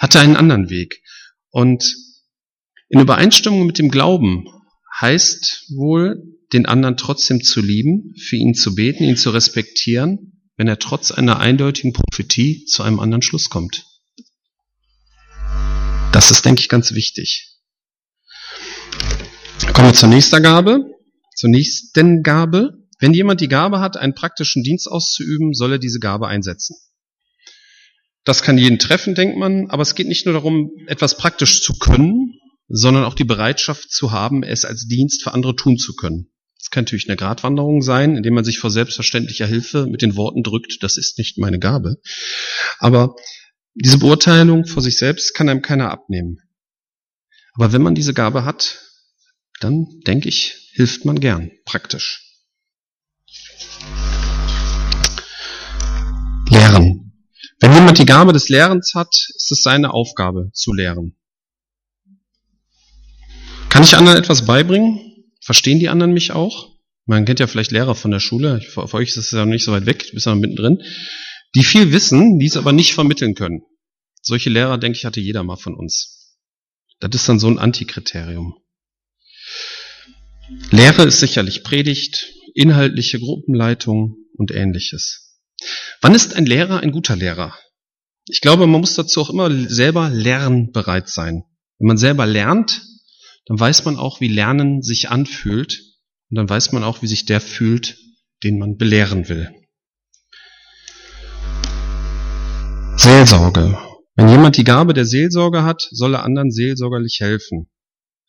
hatte 0.00 0.18
einen 0.18 0.34
anderen 0.36 0.68
Weg. 0.68 1.00
Und 1.50 1.94
in 2.88 2.98
Übereinstimmung 2.98 3.66
mit 3.66 3.78
dem 3.78 3.88
Glauben 3.88 4.46
heißt 5.00 5.66
wohl, 5.76 6.20
den 6.52 6.66
anderen 6.66 6.96
trotzdem 6.96 7.42
zu 7.44 7.60
lieben, 7.60 8.14
für 8.18 8.34
ihn 8.34 8.54
zu 8.54 8.74
beten, 8.74 9.04
ihn 9.04 9.16
zu 9.16 9.30
respektieren, 9.30 10.42
wenn 10.56 10.66
er 10.66 10.80
trotz 10.80 11.12
einer 11.12 11.38
eindeutigen 11.38 11.92
Prophetie 11.92 12.64
zu 12.64 12.82
einem 12.82 12.98
anderen 12.98 13.22
Schluss 13.22 13.48
kommt. 13.48 13.86
Das 16.10 16.32
ist, 16.32 16.44
denke 16.44 16.62
ich, 16.62 16.68
ganz 16.68 16.92
wichtig. 16.94 17.60
Kommen 19.72 19.88
wir 19.88 19.94
zur 19.94 20.08
nächsten 20.08 20.42
Gabe. 20.42 20.80
Zur 21.36 21.48
nächsten 21.48 22.24
Gabe. 22.24 22.72
Wenn 22.98 23.14
jemand 23.14 23.40
die 23.40 23.48
Gabe 23.48 23.78
hat, 23.78 23.96
einen 23.96 24.14
praktischen 24.14 24.64
Dienst 24.64 24.88
auszuüben, 24.88 25.54
soll 25.54 25.72
er 25.72 25.78
diese 25.78 26.00
Gabe 26.00 26.26
einsetzen. 26.26 26.76
Das 28.24 28.42
kann 28.42 28.58
jeden 28.58 28.78
treffen, 28.78 29.14
denkt 29.14 29.36
man, 29.36 29.68
aber 29.70 29.82
es 29.82 29.94
geht 29.94 30.06
nicht 30.06 30.26
nur 30.26 30.34
darum, 30.34 30.70
etwas 30.86 31.16
praktisch 31.16 31.62
zu 31.62 31.74
können, 31.74 32.38
sondern 32.68 33.04
auch 33.04 33.14
die 33.14 33.24
Bereitschaft 33.24 33.90
zu 33.90 34.12
haben, 34.12 34.42
es 34.42 34.64
als 34.64 34.86
Dienst 34.86 35.22
für 35.22 35.34
andere 35.34 35.56
tun 35.56 35.76
zu 35.76 35.94
können. 35.94 36.28
Das 36.58 36.70
kann 36.70 36.84
natürlich 36.84 37.08
eine 37.08 37.16
Gratwanderung 37.16 37.82
sein, 37.82 38.16
indem 38.16 38.34
man 38.34 38.44
sich 38.44 38.60
vor 38.60 38.70
selbstverständlicher 38.70 39.46
Hilfe 39.46 39.86
mit 39.86 40.00
den 40.00 40.14
Worten 40.14 40.44
drückt, 40.44 40.82
das 40.82 40.96
ist 40.96 41.18
nicht 41.18 41.36
meine 41.38 41.58
Gabe. 41.58 41.96
Aber 42.78 43.16
diese 43.74 43.98
Beurteilung 43.98 44.66
vor 44.66 44.82
sich 44.82 44.96
selbst 44.96 45.34
kann 45.34 45.48
einem 45.48 45.62
keiner 45.62 45.90
abnehmen. 45.90 46.38
Aber 47.54 47.72
wenn 47.72 47.82
man 47.82 47.96
diese 47.96 48.14
Gabe 48.14 48.44
hat, 48.44 48.80
dann 49.60 49.86
denke 50.06 50.28
ich, 50.28 50.70
hilft 50.72 51.04
man 51.04 51.18
gern, 51.18 51.50
praktisch. 51.64 52.22
Lehren. 56.48 57.01
Wenn 57.62 57.74
jemand 57.74 57.96
die 57.98 58.06
Gabe 58.06 58.32
des 58.32 58.48
Lehrens 58.48 58.96
hat, 58.96 59.14
ist 59.36 59.52
es 59.52 59.62
seine 59.62 59.94
Aufgabe 59.94 60.50
zu 60.52 60.72
lehren. 60.72 61.14
Kann 63.68 63.84
ich 63.84 63.96
anderen 63.96 64.18
etwas 64.18 64.46
beibringen? 64.46 65.24
Verstehen 65.40 65.78
die 65.78 65.88
anderen 65.88 66.12
mich 66.12 66.32
auch? 66.32 66.72
Man 67.06 67.24
kennt 67.24 67.38
ja 67.38 67.46
vielleicht 67.46 67.70
Lehrer 67.70 67.94
von 67.94 68.10
der 68.10 68.18
Schule, 68.18 68.60
für 68.60 68.92
euch 68.94 69.10
ist 69.10 69.16
es 69.16 69.30
ja 69.30 69.44
noch 69.44 69.52
nicht 69.52 69.64
so 69.64 69.70
weit 69.70 69.86
weg, 69.86 70.04
du 70.04 70.14
bist 70.14 70.26
ja 70.26 70.34
mittendrin, 70.34 70.82
die 71.54 71.62
viel 71.62 71.92
wissen, 71.92 72.40
die 72.40 72.46
es 72.46 72.56
aber 72.56 72.72
nicht 72.72 72.94
vermitteln 72.94 73.36
können. 73.36 73.62
Solche 74.20 74.50
Lehrer, 74.50 74.76
denke 74.76 74.98
ich, 74.98 75.04
hatte 75.04 75.20
jeder 75.20 75.44
mal 75.44 75.56
von 75.56 75.76
uns. 75.76 76.36
Das 76.98 77.14
ist 77.14 77.28
dann 77.28 77.38
so 77.38 77.46
ein 77.46 77.60
Antikriterium. 77.60 78.56
Lehre 80.72 81.04
ist 81.04 81.20
sicherlich 81.20 81.62
Predigt, 81.62 82.26
inhaltliche 82.54 83.20
Gruppenleitung 83.20 84.16
und 84.36 84.50
ähnliches. 84.50 85.21
Wann 86.00 86.14
ist 86.14 86.34
ein 86.34 86.46
Lehrer 86.46 86.80
ein 86.80 86.92
guter 86.92 87.16
Lehrer? 87.16 87.54
Ich 88.26 88.40
glaube, 88.40 88.66
man 88.66 88.80
muss 88.80 88.94
dazu 88.94 89.20
auch 89.20 89.30
immer 89.30 89.50
selber 89.68 90.08
lernbereit 90.08 91.08
sein. 91.08 91.44
Wenn 91.78 91.88
man 91.88 91.96
selber 91.96 92.26
lernt, 92.26 92.82
dann 93.46 93.58
weiß 93.58 93.84
man 93.84 93.96
auch, 93.96 94.20
wie 94.20 94.28
Lernen 94.28 94.82
sich 94.82 95.10
anfühlt 95.10 95.80
und 96.30 96.36
dann 96.36 96.48
weiß 96.48 96.72
man 96.72 96.84
auch, 96.84 97.02
wie 97.02 97.08
sich 97.08 97.24
der 97.24 97.40
fühlt, 97.40 97.98
den 98.44 98.58
man 98.58 98.76
belehren 98.76 99.28
will. 99.28 99.50
Seelsorge. 102.96 103.76
Wenn 104.14 104.28
jemand 104.28 104.56
die 104.56 104.64
Gabe 104.64 104.94
der 104.94 105.06
Seelsorge 105.06 105.64
hat, 105.64 105.88
soll 105.90 106.14
er 106.14 106.22
anderen 106.22 106.52
seelsorgerlich 106.52 107.18
helfen. 107.20 107.68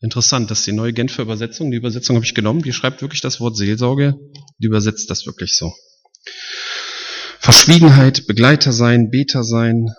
Interessant, 0.00 0.50
dass 0.50 0.64
die 0.64 0.72
neue 0.72 0.92
Genfer 0.92 1.22
Übersetzung, 1.22 1.70
die 1.70 1.76
Übersetzung 1.76 2.16
habe 2.16 2.26
ich 2.26 2.34
genommen, 2.34 2.62
die 2.62 2.72
schreibt 2.72 3.00
wirklich 3.00 3.20
das 3.20 3.40
Wort 3.40 3.56
Seelsorge, 3.56 4.14
die 4.58 4.66
übersetzt 4.66 5.08
das 5.10 5.26
wirklich 5.26 5.56
so. 5.56 5.72
Verschwiegenheit, 7.44 8.26
Begleiter 8.26 8.72
sein, 8.72 9.10
Beter 9.10 9.44
sein. 9.44 9.90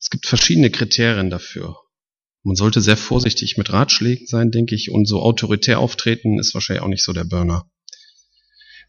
Es 0.00 0.10
gibt 0.10 0.26
verschiedene 0.26 0.68
Kriterien 0.68 1.30
dafür. 1.30 1.76
Man 2.42 2.56
sollte 2.56 2.80
sehr 2.80 2.96
vorsichtig 2.96 3.56
mit 3.56 3.72
Ratschlägen 3.72 4.26
sein, 4.26 4.50
denke 4.50 4.74
ich, 4.74 4.90
und 4.90 5.06
so 5.06 5.22
autoritär 5.22 5.78
auftreten 5.78 6.40
ist 6.40 6.54
wahrscheinlich 6.54 6.82
auch 6.82 6.88
nicht 6.88 7.04
so 7.04 7.12
der 7.12 7.22
Burner. 7.22 7.70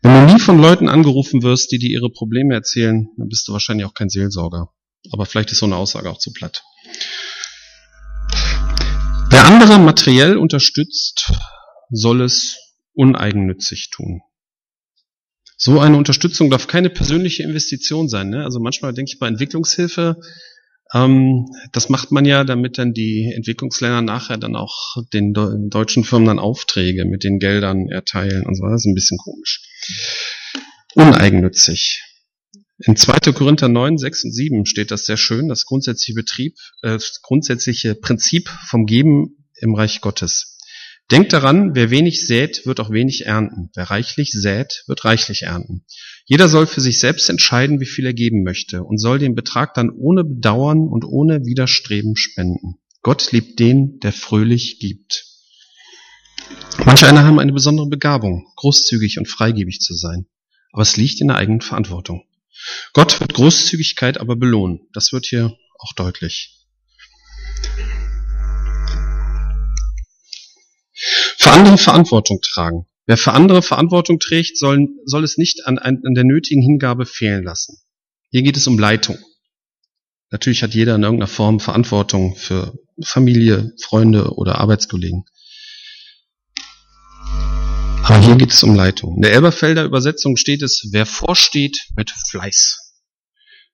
Wenn 0.02 0.26
du 0.26 0.34
nie 0.34 0.40
von 0.40 0.58
Leuten 0.58 0.90
angerufen 0.90 1.44
wirst, 1.44 1.72
die 1.72 1.78
dir 1.78 1.92
ihre 1.92 2.10
Probleme 2.10 2.56
erzählen, 2.56 3.10
dann 3.16 3.30
bist 3.30 3.48
du 3.48 3.54
wahrscheinlich 3.54 3.86
auch 3.86 3.94
kein 3.94 4.10
Seelsorger. 4.10 4.70
Aber 5.12 5.28
vielleicht 5.28 5.52
ist 5.52 5.60
so 5.60 5.68
eine 5.68 5.76
Aussage 5.76 6.10
auch 6.10 6.18
zu 6.18 6.34
platt. 6.34 6.64
Wer 9.30 9.46
andere 9.46 9.78
materiell 9.78 10.38
unterstützt, 10.38 11.32
soll 11.92 12.24
es 12.24 12.58
uneigennützig 12.94 13.92
tun. 13.92 14.24
So 15.58 15.80
eine 15.80 15.98
Unterstützung 15.98 16.50
darf 16.50 16.68
keine 16.68 16.90
persönliche 16.90 17.44
Investition 17.44 18.10
sein. 18.10 18.30
Ne? 18.30 18.44
Also 18.44 18.60
manchmal 18.60 18.94
denke 18.94 19.12
ich 19.14 19.20
bei 19.20 19.28
Entwicklungshilfe, 19.28 20.18
ähm, 20.94 21.48
das 21.72 21.90
macht 21.90 22.12
man 22.12 22.26
ja, 22.26 22.44
damit 22.44 22.78
dann 22.78 22.94
die 22.94 23.32
Entwicklungsländer 23.36 24.02
nachher 24.02 24.38
dann 24.38 24.56
auch 24.56 24.96
den 25.12 25.34
deutschen 25.34 26.04
Firmen 26.04 26.28
dann 26.28 26.40
Aufträge 26.40 27.06
mit 27.06 27.24
den 27.24 27.40
Geldern 27.40 27.90
erteilen 27.90 28.46
und 28.46 28.56
so. 28.56 28.66
Das 28.66 28.82
ist 28.82 28.86
ein 28.86 28.96
bisschen 28.96 29.18
komisch. 29.18 29.62
Uneigennützig. 30.96 32.04
In 32.80 32.96
2. 32.96 33.32
Korinther 33.34 33.70
9, 33.70 33.98
6 33.98 34.26
und 34.26 34.32
7 34.32 34.66
steht 34.66 34.92
das 34.92 35.06
sehr 35.06 35.18
schön, 35.18 35.48
das 35.48 35.66
grundsätzliche 35.66 36.14
Betrieb, 36.14 36.56
äh, 36.82 36.92
das 36.94 37.22
grundsätzliche 37.22 37.96
Prinzip 37.96 38.50
vom 38.50 38.86
Geben 38.86 39.48
im 39.56 39.74
Reich 39.74 40.02
Gottes. 40.02 40.53
Denkt 41.14 41.32
daran, 41.32 41.76
wer 41.76 41.92
wenig 41.92 42.26
sät, 42.26 42.66
wird 42.66 42.80
auch 42.80 42.90
wenig 42.90 43.28
ernten. 43.28 43.70
Wer 43.76 43.92
reichlich 43.92 44.32
sät, 44.32 44.84
wird 44.88 45.06
reichlich 45.06 45.44
ernten. 45.44 45.86
Jeder 46.26 46.50
soll 46.50 46.66
für 46.66 46.82
sich 46.82 46.98
selbst 46.98 47.30
entscheiden, 47.30 47.80
wie 47.80 47.86
viel 47.86 48.08
er 48.08 48.16
geben 48.16 48.42
möchte 48.42 48.84
und 48.84 48.98
soll 48.98 49.20
den 49.20 49.36
Betrag 49.36 49.76
dann 49.76 49.92
ohne 49.92 50.24
Bedauern 50.24 50.88
und 50.88 51.06
ohne 51.06 51.46
Widerstreben 51.46 52.16
spenden. 52.16 52.80
Gott 53.04 53.32
liebt 53.32 53.60
den, 53.60 54.00
der 54.00 54.12
fröhlich 54.12 54.80
gibt. 54.80 55.28
Manche 56.84 57.08
einer 57.08 57.24
haben 57.24 57.40
eine 57.40 57.54
besondere 57.54 57.90
Begabung, 57.90 58.48
großzügig 58.56 59.20
und 59.20 59.28
freigebig 59.28 59.82
zu 59.82 59.94
sein. 59.94 60.26
Aber 60.72 60.82
es 60.82 60.98
liegt 60.98 61.22
in 61.22 61.28
der 61.28 61.38
eigenen 61.38 61.62
Verantwortung. 61.62 62.24
Gott 62.94 63.20
wird 63.20 63.36
Großzügigkeit 63.36 64.20
aber 64.20 64.36
belohnen. 64.36 64.88
Das 64.94 65.14
wird 65.14 65.28
hier 65.28 65.56
auch 65.78 65.94
deutlich. 65.96 66.66
Für 71.44 71.52
andere 71.52 71.78
Verantwortung 71.78 72.40
tragen. 72.42 72.86
Wer 73.06 73.18
für 73.18 73.34
andere 73.34 73.62
Verantwortung 73.62 74.18
trägt, 74.18 74.58
soll, 74.58 74.88
soll 75.04 75.26
es 75.26 75.38
nicht 75.38 75.68
an, 75.68 75.78
an 75.78 76.14
der 76.14 76.24
nötigen 76.24 76.62
Hingabe 76.62 77.06
fehlen 77.06 77.44
lassen. 77.44 77.76
Hier 78.32 78.44
geht 78.44 78.56
es 78.56 78.66
um 78.66 78.80
Leitung. 78.80 79.18
Natürlich 80.32 80.64
hat 80.64 80.74
jeder 80.74 80.96
in 80.96 81.04
irgendeiner 81.04 81.28
Form 81.28 81.60
Verantwortung 81.60 82.38
für 82.38 82.80
Familie, 83.04 83.74
Freunde 83.82 84.36
oder 84.36 84.60
Arbeitskollegen. 84.60 85.26
Aber 88.04 88.20
hier 88.20 88.38
geht 88.38 88.54
es 88.54 88.64
um 88.64 88.74
Leitung. 88.74 89.18
In 89.18 89.24
der 89.24 89.34
Elberfelder 89.34 89.84
Übersetzung 89.84 90.38
steht 90.38 90.62
es, 90.62 90.88
wer 90.94 91.06
vorsteht 91.06 91.78
mit 91.98 92.10
Fleiß. 92.30 92.94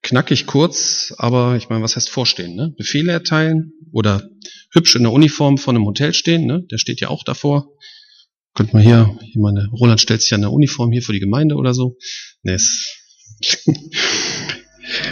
Knackig 0.01 0.47
kurz, 0.47 1.13
aber 1.19 1.55
ich 1.55 1.69
meine, 1.69 1.83
was 1.83 1.95
heißt 1.95 2.09
vorstehen? 2.09 2.55
Ne? 2.55 2.73
Befehle 2.75 3.11
erteilen 3.11 3.73
oder 3.91 4.27
hübsch 4.71 4.95
in 4.95 5.03
der 5.03 5.11
Uniform 5.11 5.57
von 5.57 5.75
einem 5.75 5.85
Hotel 5.85 6.13
stehen, 6.13 6.45
ne? 6.45 6.65
der 6.71 6.77
steht 6.77 7.01
ja 7.01 7.09
auch 7.09 7.23
davor. 7.23 7.69
Könnt 8.55 8.73
man 8.73 8.81
hier, 8.81 9.17
ich 9.21 9.35
meine, 9.35 9.69
Roland 9.71 10.01
stellt 10.01 10.21
sich 10.21 10.31
ja 10.31 10.35
in 10.35 10.41
der 10.41 10.51
Uniform 10.51 10.91
hier 10.91 11.01
für 11.01 11.13
die 11.13 11.19
Gemeinde 11.19 11.55
oder 11.55 11.73
so. 11.73 11.97
Nee, 12.43 12.53
es 12.53 12.95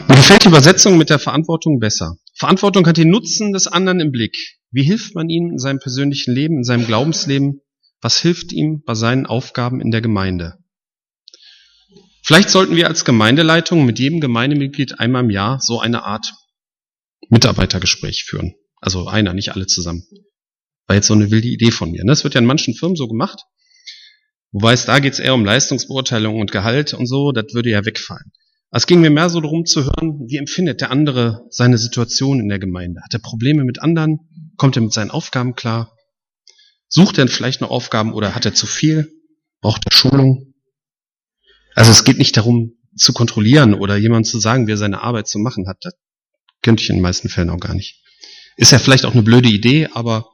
Mir 0.08 0.15
gefällt 0.15 0.43
die 0.43 0.47
Übersetzung 0.47 0.97
mit 0.97 1.10
der 1.10 1.19
Verantwortung 1.19 1.80
besser. 1.80 2.17
Verantwortung 2.34 2.88
hat 2.88 2.97
den 2.97 3.10
Nutzen 3.10 3.54
des 3.54 3.67
anderen 3.67 4.00
im 4.00 4.12
Blick. 4.12 4.58
Wie 4.71 4.84
hilft 4.84 5.15
man 5.15 5.30
ihm 5.30 5.52
in 5.52 5.60
seinem 5.60 5.80
persönlichen 5.80 6.34
Leben, 6.34 6.58
in 6.58 6.63
seinem 6.63 6.86
Glaubensleben? 6.86 7.62
Was 8.02 8.19
hilft 8.19 8.52
ihm 8.52 8.84
bei 8.86 8.95
seinen 8.95 9.26
Aufgaben 9.26 9.82
in 9.82 9.91
der 9.91 10.02
Gemeinde? 10.02 10.58
Vielleicht 12.23 12.50
sollten 12.50 12.76
wir 12.76 12.88
als 12.88 13.06
Gemeindeleitung 13.06 13.86
mit 13.86 14.00
jedem 14.00 14.19
Gemeindemitglied 14.19 15.00
einmal 15.00 15.23
im 15.23 15.30
Jahr 15.30 15.62
so 15.62 15.80
eine 15.80 16.04
Art 16.04 16.34
Mitarbeitergespräch 17.30 18.26
führen. 18.26 18.56
Also 18.79 19.07
einer, 19.07 19.33
nicht 19.33 19.53
alle 19.53 19.67
zusammen. 19.67 20.05
War 20.87 20.95
jetzt 20.95 21.07
so 21.07 21.13
eine 21.13 21.31
wilde 21.31 21.47
Idee 21.47 21.71
von 21.71 21.91
mir. 21.91 22.03
Das 22.05 22.23
wird 22.23 22.35
ja 22.35 22.39
in 22.39 22.45
manchen 22.45 22.73
Firmen 22.73 22.95
so 22.95 23.07
gemacht. 23.07 23.41
Wobei 24.51 24.73
es 24.73 24.85
da 24.85 24.99
geht 24.99 25.13
es 25.13 25.19
eher 25.19 25.33
um 25.33 25.43
Leistungsbeurteilung 25.43 26.39
und 26.39 26.51
Gehalt 26.51 26.93
und 26.93 27.05
so, 27.05 27.31
das 27.31 27.53
würde 27.53 27.69
ja 27.69 27.85
wegfallen. 27.85 28.31
Es 28.71 28.85
ging 28.85 29.01
mir 29.01 29.09
mehr 29.09 29.29
so 29.29 29.39
darum 29.39 29.65
zu 29.65 29.85
hören, 29.85 30.27
wie 30.27 30.37
empfindet 30.37 30.81
der 30.81 30.91
andere 30.91 31.45
seine 31.49 31.77
Situation 31.77 32.39
in 32.39 32.49
der 32.49 32.59
Gemeinde? 32.59 33.01
Hat 33.01 33.13
er 33.13 33.19
Probleme 33.19 33.63
mit 33.63 33.81
anderen? 33.81 34.19
Kommt 34.57 34.75
er 34.75 34.81
mit 34.81 34.93
seinen 34.93 35.11
Aufgaben 35.11 35.55
klar? 35.55 35.93
Sucht 36.89 37.17
er 37.17 37.27
vielleicht 37.27 37.61
noch 37.61 37.69
Aufgaben 37.69 38.13
oder 38.13 38.35
hat 38.35 38.45
er 38.45 38.53
zu 38.53 38.65
viel? 38.65 39.11
Braucht 39.61 39.83
er 39.85 39.95
Schulung? 39.95 40.53
Also 41.75 41.91
es 41.91 42.03
geht 42.03 42.17
nicht 42.17 42.35
darum 42.35 42.73
zu 42.95 43.13
kontrollieren 43.13 43.73
oder 43.73 43.95
jemand 43.95 44.25
zu 44.25 44.39
sagen, 44.39 44.67
wie 44.67 44.71
er 44.71 44.77
seine 44.77 45.01
Arbeit 45.01 45.27
zu 45.27 45.39
machen 45.39 45.67
hat. 45.67 45.77
Das 45.81 45.93
könnte 46.61 46.83
ich 46.83 46.89
in 46.89 46.97
den 46.97 47.03
meisten 47.03 47.29
Fällen 47.29 47.49
auch 47.49 47.59
gar 47.59 47.75
nicht. 47.75 48.01
Ist 48.57 48.71
ja 48.71 48.79
vielleicht 48.79 49.05
auch 49.05 49.13
eine 49.13 49.23
blöde 49.23 49.49
Idee, 49.49 49.87
aber 49.93 50.29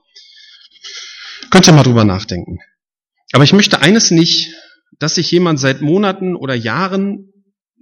könnt 1.52 1.68
ihr 1.68 1.74
mal 1.74 1.84
drüber 1.84 2.04
nachdenken. 2.04 2.60
Aber 3.32 3.44
ich 3.44 3.54
möchte 3.54 3.82
eines 3.82 4.12
nicht, 4.12 4.54
dass 5.00 5.16
sich 5.16 5.30
jemand 5.32 5.60
seit 5.60 5.82
Monaten 5.82 6.36
oder 6.36 6.56
Jahren 6.56 7.34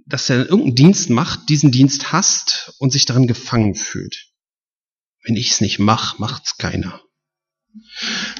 dass 0.06 0.28
er 0.30 0.40
irgendeinen 0.40 0.74
Dienst 0.74 1.10
macht, 1.10 1.48
diesen 1.48 1.70
Dienst 1.70 2.12
hasst 2.12 2.74
und 2.78 2.92
sich 2.92 3.06
darin 3.06 3.26
gefangen 3.26 3.74
fühlt. 3.74 4.28
Wenn 5.24 5.36
ich 5.36 5.50
es 5.52 5.60
nicht 5.60 5.78
mache, 5.78 6.20
macht's 6.20 6.56
keiner. 6.58 7.00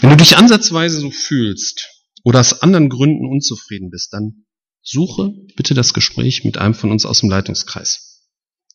Wenn 0.01 0.11
du 0.11 0.17
dich 0.17 0.37
ansatzweise 0.37 1.01
so 1.01 1.11
fühlst 1.11 1.89
oder 2.25 2.41
aus 2.41 2.61
anderen 2.61 2.89
Gründen 2.89 3.27
unzufrieden 3.27 3.91
bist, 3.91 4.13
dann 4.13 4.45
suche 4.83 5.33
bitte 5.57 5.75
das 5.75 5.95
Gespräch 5.95 6.45
mit 6.45 6.59
einem 6.59 6.75
von 6.75 6.91
uns 6.91 7.07
aus 7.07 7.21
dem 7.21 7.31
Leitungskreis. 7.31 8.29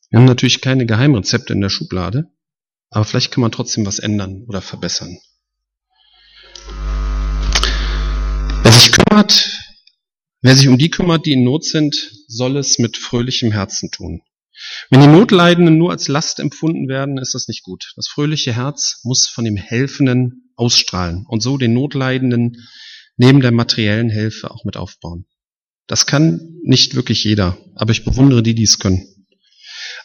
Wir 0.10 0.20
haben 0.20 0.26
natürlich 0.26 0.62
keine 0.62 0.86
Geheimrezepte 0.86 1.54
in 1.54 1.62
der 1.62 1.70
Schublade, 1.70 2.32
aber 2.90 3.06
vielleicht 3.06 3.32
kann 3.32 3.42
man 3.42 3.52
trotzdem 3.52 3.86
was 3.86 4.00
ändern 4.00 4.44
oder 4.48 4.62
verbessern. 4.62 5.18
Wer 8.64 8.72
sich 8.72 8.92
kümmert, 8.92 9.58
Wer 10.42 10.56
sich 10.56 10.68
um 10.68 10.78
die 10.78 10.92
kümmert, 10.92 11.26
die 11.26 11.34
in 11.34 11.44
Not 11.44 11.66
sind, 11.66 12.12
soll 12.28 12.58
es 12.58 12.78
mit 12.78 12.96
fröhlichem 12.96 13.52
Herzen 13.52 13.90
tun. 13.90 14.22
Wenn 14.90 15.02
die 15.02 15.08
Notleidenden 15.08 15.78
nur 15.78 15.92
als 15.92 16.08
Last 16.08 16.40
empfunden 16.40 16.88
werden, 16.88 17.18
ist 17.18 17.34
das 17.34 17.48
nicht 17.48 17.64
gut. 17.64 17.92
Das 17.96 18.08
fröhliche 18.08 18.56
Herz 18.56 19.00
muss 19.04 19.28
von 19.28 19.46
dem 19.46 19.56
Helfenden 19.56 20.52
ausstrahlen 20.56 21.26
und 21.28 21.42
so 21.42 21.58
den 21.58 21.74
Notleidenden 21.74 22.68
neben 23.18 23.42
der 23.42 23.52
materiellen 23.52 24.10
Hilfe 24.10 24.52
auch 24.52 24.64
mit 24.64 24.78
aufbauen. 24.78 25.26
Das 25.88 26.06
kann 26.06 26.60
nicht 26.64 26.96
wirklich 26.96 27.24
jeder, 27.24 27.58
aber 27.76 27.92
ich 27.92 28.06
bewundere 28.06 28.44
die, 28.44 28.56
die 28.56 28.64
es 28.64 28.78
können. 28.78 29.17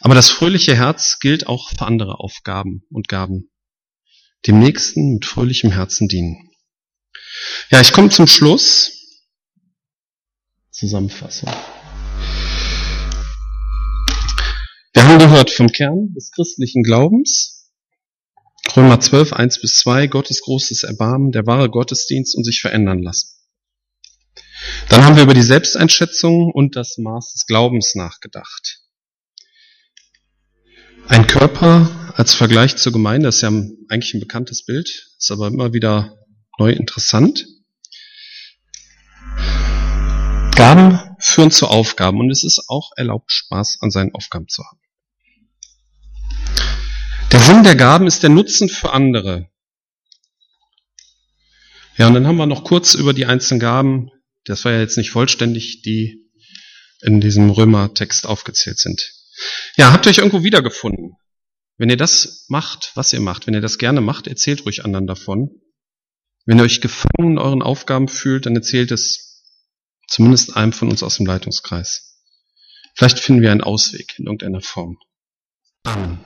Aber 0.03 0.15
das 0.15 0.29
fröhliche 0.29 0.75
Herz 0.75 1.19
gilt 1.19 1.47
auch 1.47 1.69
für 1.69 1.85
andere 1.85 2.19
Aufgaben 2.19 2.83
und 2.89 3.07
Gaben. 3.07 3.49
Dem 4.45 4.59
Nächsten 4.59 5.13
mit 5.13 5.25
fröhlichem 5.25 5.71
Herzen 5.71 6.09
dienen. 6.09 6.51
Ja, 7.69 7.79
ich 7.79 7.93
komme 7.93 8.09
zum 8.09 8.27
Schluss. 8.27 8.91
Zusammenfassung. 10.71 11.49
Wir 14.91 15.07
haben 15.07 15.19
gehört 15.19 15.49
vom 15.49 15.69
Kern 15.69 16.13
des 16.13 16.31
christlichen 16.31 16.83
Glaubens, 16.83 17.71
Römer 18.75 18.99
12, 18.99 19.31
1 19.31 19.61
bis 19.61 19.77
2, 19.77 20.07
Gottes 20.07 20.41
großes 20.41 20.83
Erbarmen, 20.83 21.31
der 21.31 21.47
wahre 21.47 21.69
Gottesdienst 21.69 22.35
und 22.35 22.43
sich 22.43 22.59
verändern 22.59 23.01
lassen. 23.01 23.29
Dann 24.89 25.05
haben 25.05 25.15
wir 25.15 25.23
über 25.23 25.33
die 25.33 25.41
Selbsteinschätzung 25.41 26.51
und 26.51 26.75
das 26.75 26.97
Maß 26.97 27.31
des 27.31 27.45
Glaubens 27.45 27.95
nachgedacht. 27.95 28.82
Ein 31.07 31.27
Körper 31.27 32.13
als 32.15 32.33
Vergleich 32.33 32.77
zur 32.77 32.93
Gemeinde 32.93 33.27
ist 33.27 33.41
ja 33.41 33.49
eigentlich 33.49 34.13
ein 34.13 34.21
bekanntes 34.21 34.65
Bild, 34.65 35.09
ist 35.17 35.31
aber 35.31 35.47
immer 35.47 35.73
wieder 35.73 36.17
neu 36.57 36.71
interessant. 36.71 37.45
Gaben 40.55 40.99
führen 41.19 41.51
zu 41.51 41.67
Aufgaben 41.67 42.19
und 42.19 42.31
es 42.31 42.43
ist 42.43 42.69
auch 42.69 42.91
erlaubt, 42.95 43.31
Spaß 43.31 43.79
an 43.81 43.91
seinen 43.91 44.15
Aufgaben 44.15 44.47
zu 44.47 44.63
haben. 44.63 44.79
Der 47.31 47.39
Sinn 47.39 47.63
der 47.63 47.75
Gaben 47.75 48.07
ist 48.07 48.23
der 48.23 48.29
Nutzen 48.29 48.69
für 48.69 48.93
andere. 48.93 49.49
Ja, 51.97 52.07
und 52.07 52.13
dann 52.13 52.27
haben 52.27 52.37
wir 52.37 52.45
noch 52.45 52.63
kurz 52.63 52.93
über 52.93 53.13
die 53.13 53.25
einzelnen 53.25 53.59
Gaben, 53.59 54.09
das 54.45 54.63
war 54.63 54.71
ja 54.71 54.79
jetzt 54.79 54.97
nicht 54.97 55.11
vollständig, 55.11 55.81
die 55.81 56.29
in 57.01 57.19
diesem 57.19 57.49
Römer-Text 57.49 58.25
aufgezählt 58.25 58.79
sind. 58.79 59.13
Ja, 59.75 59.91
habt 59.91 60.05
ihr 60.05 60.11
euch 60.11 60.19
irgendwo 60.19 60.43
wiedergefunden? 60.43 61.17
Wenn 61.77 61.89
ihr 61.89 61.97
das 61.97 62.45
macht, 62.49 62.91
was 62.95 63.13
ihr 63.13 63.19
macht, 63.19 63.47
wenn 63.47 63.53
ihr 63.53 63.61
das 63.61 63.77
gerne 63.77 64.01
macht, 64.01 64.27
erzählt 64.27 64.65
ruhig 64.65 64.85
anderen 64.85 65.07
davon. 65.07 65.49
Wenn 66.45 66.59
ihr 66.59 66.63
euch 66.63 66.81
gefangen 66.81 67.31
in 67.31 67.37
euren 67.39 67.61
Aufgaben 67.61 68.07
fühlt, 68.07 68.45
dann 68.45 68.55
erzählt 68.55 68.91
es 68.91 69.33
Zumindest 70.07 70.55
einem 70.55 70.73
von 70.73 70.89
uns 70.89 71.01
aus 71.01 71.17
dem 71.17 71.25
Leitungskreis. 71.25 72.19
Vielleicht 72.95 73.19
finden 73.19 73.41
wir 73.41 73.51
einen 73.51 73.61
Ausweg 73.61 74.13
in 74.19 74.25
irgendeiner 74.25 74.61
Form. 74.61 74.99
Amen. 75.85 76.19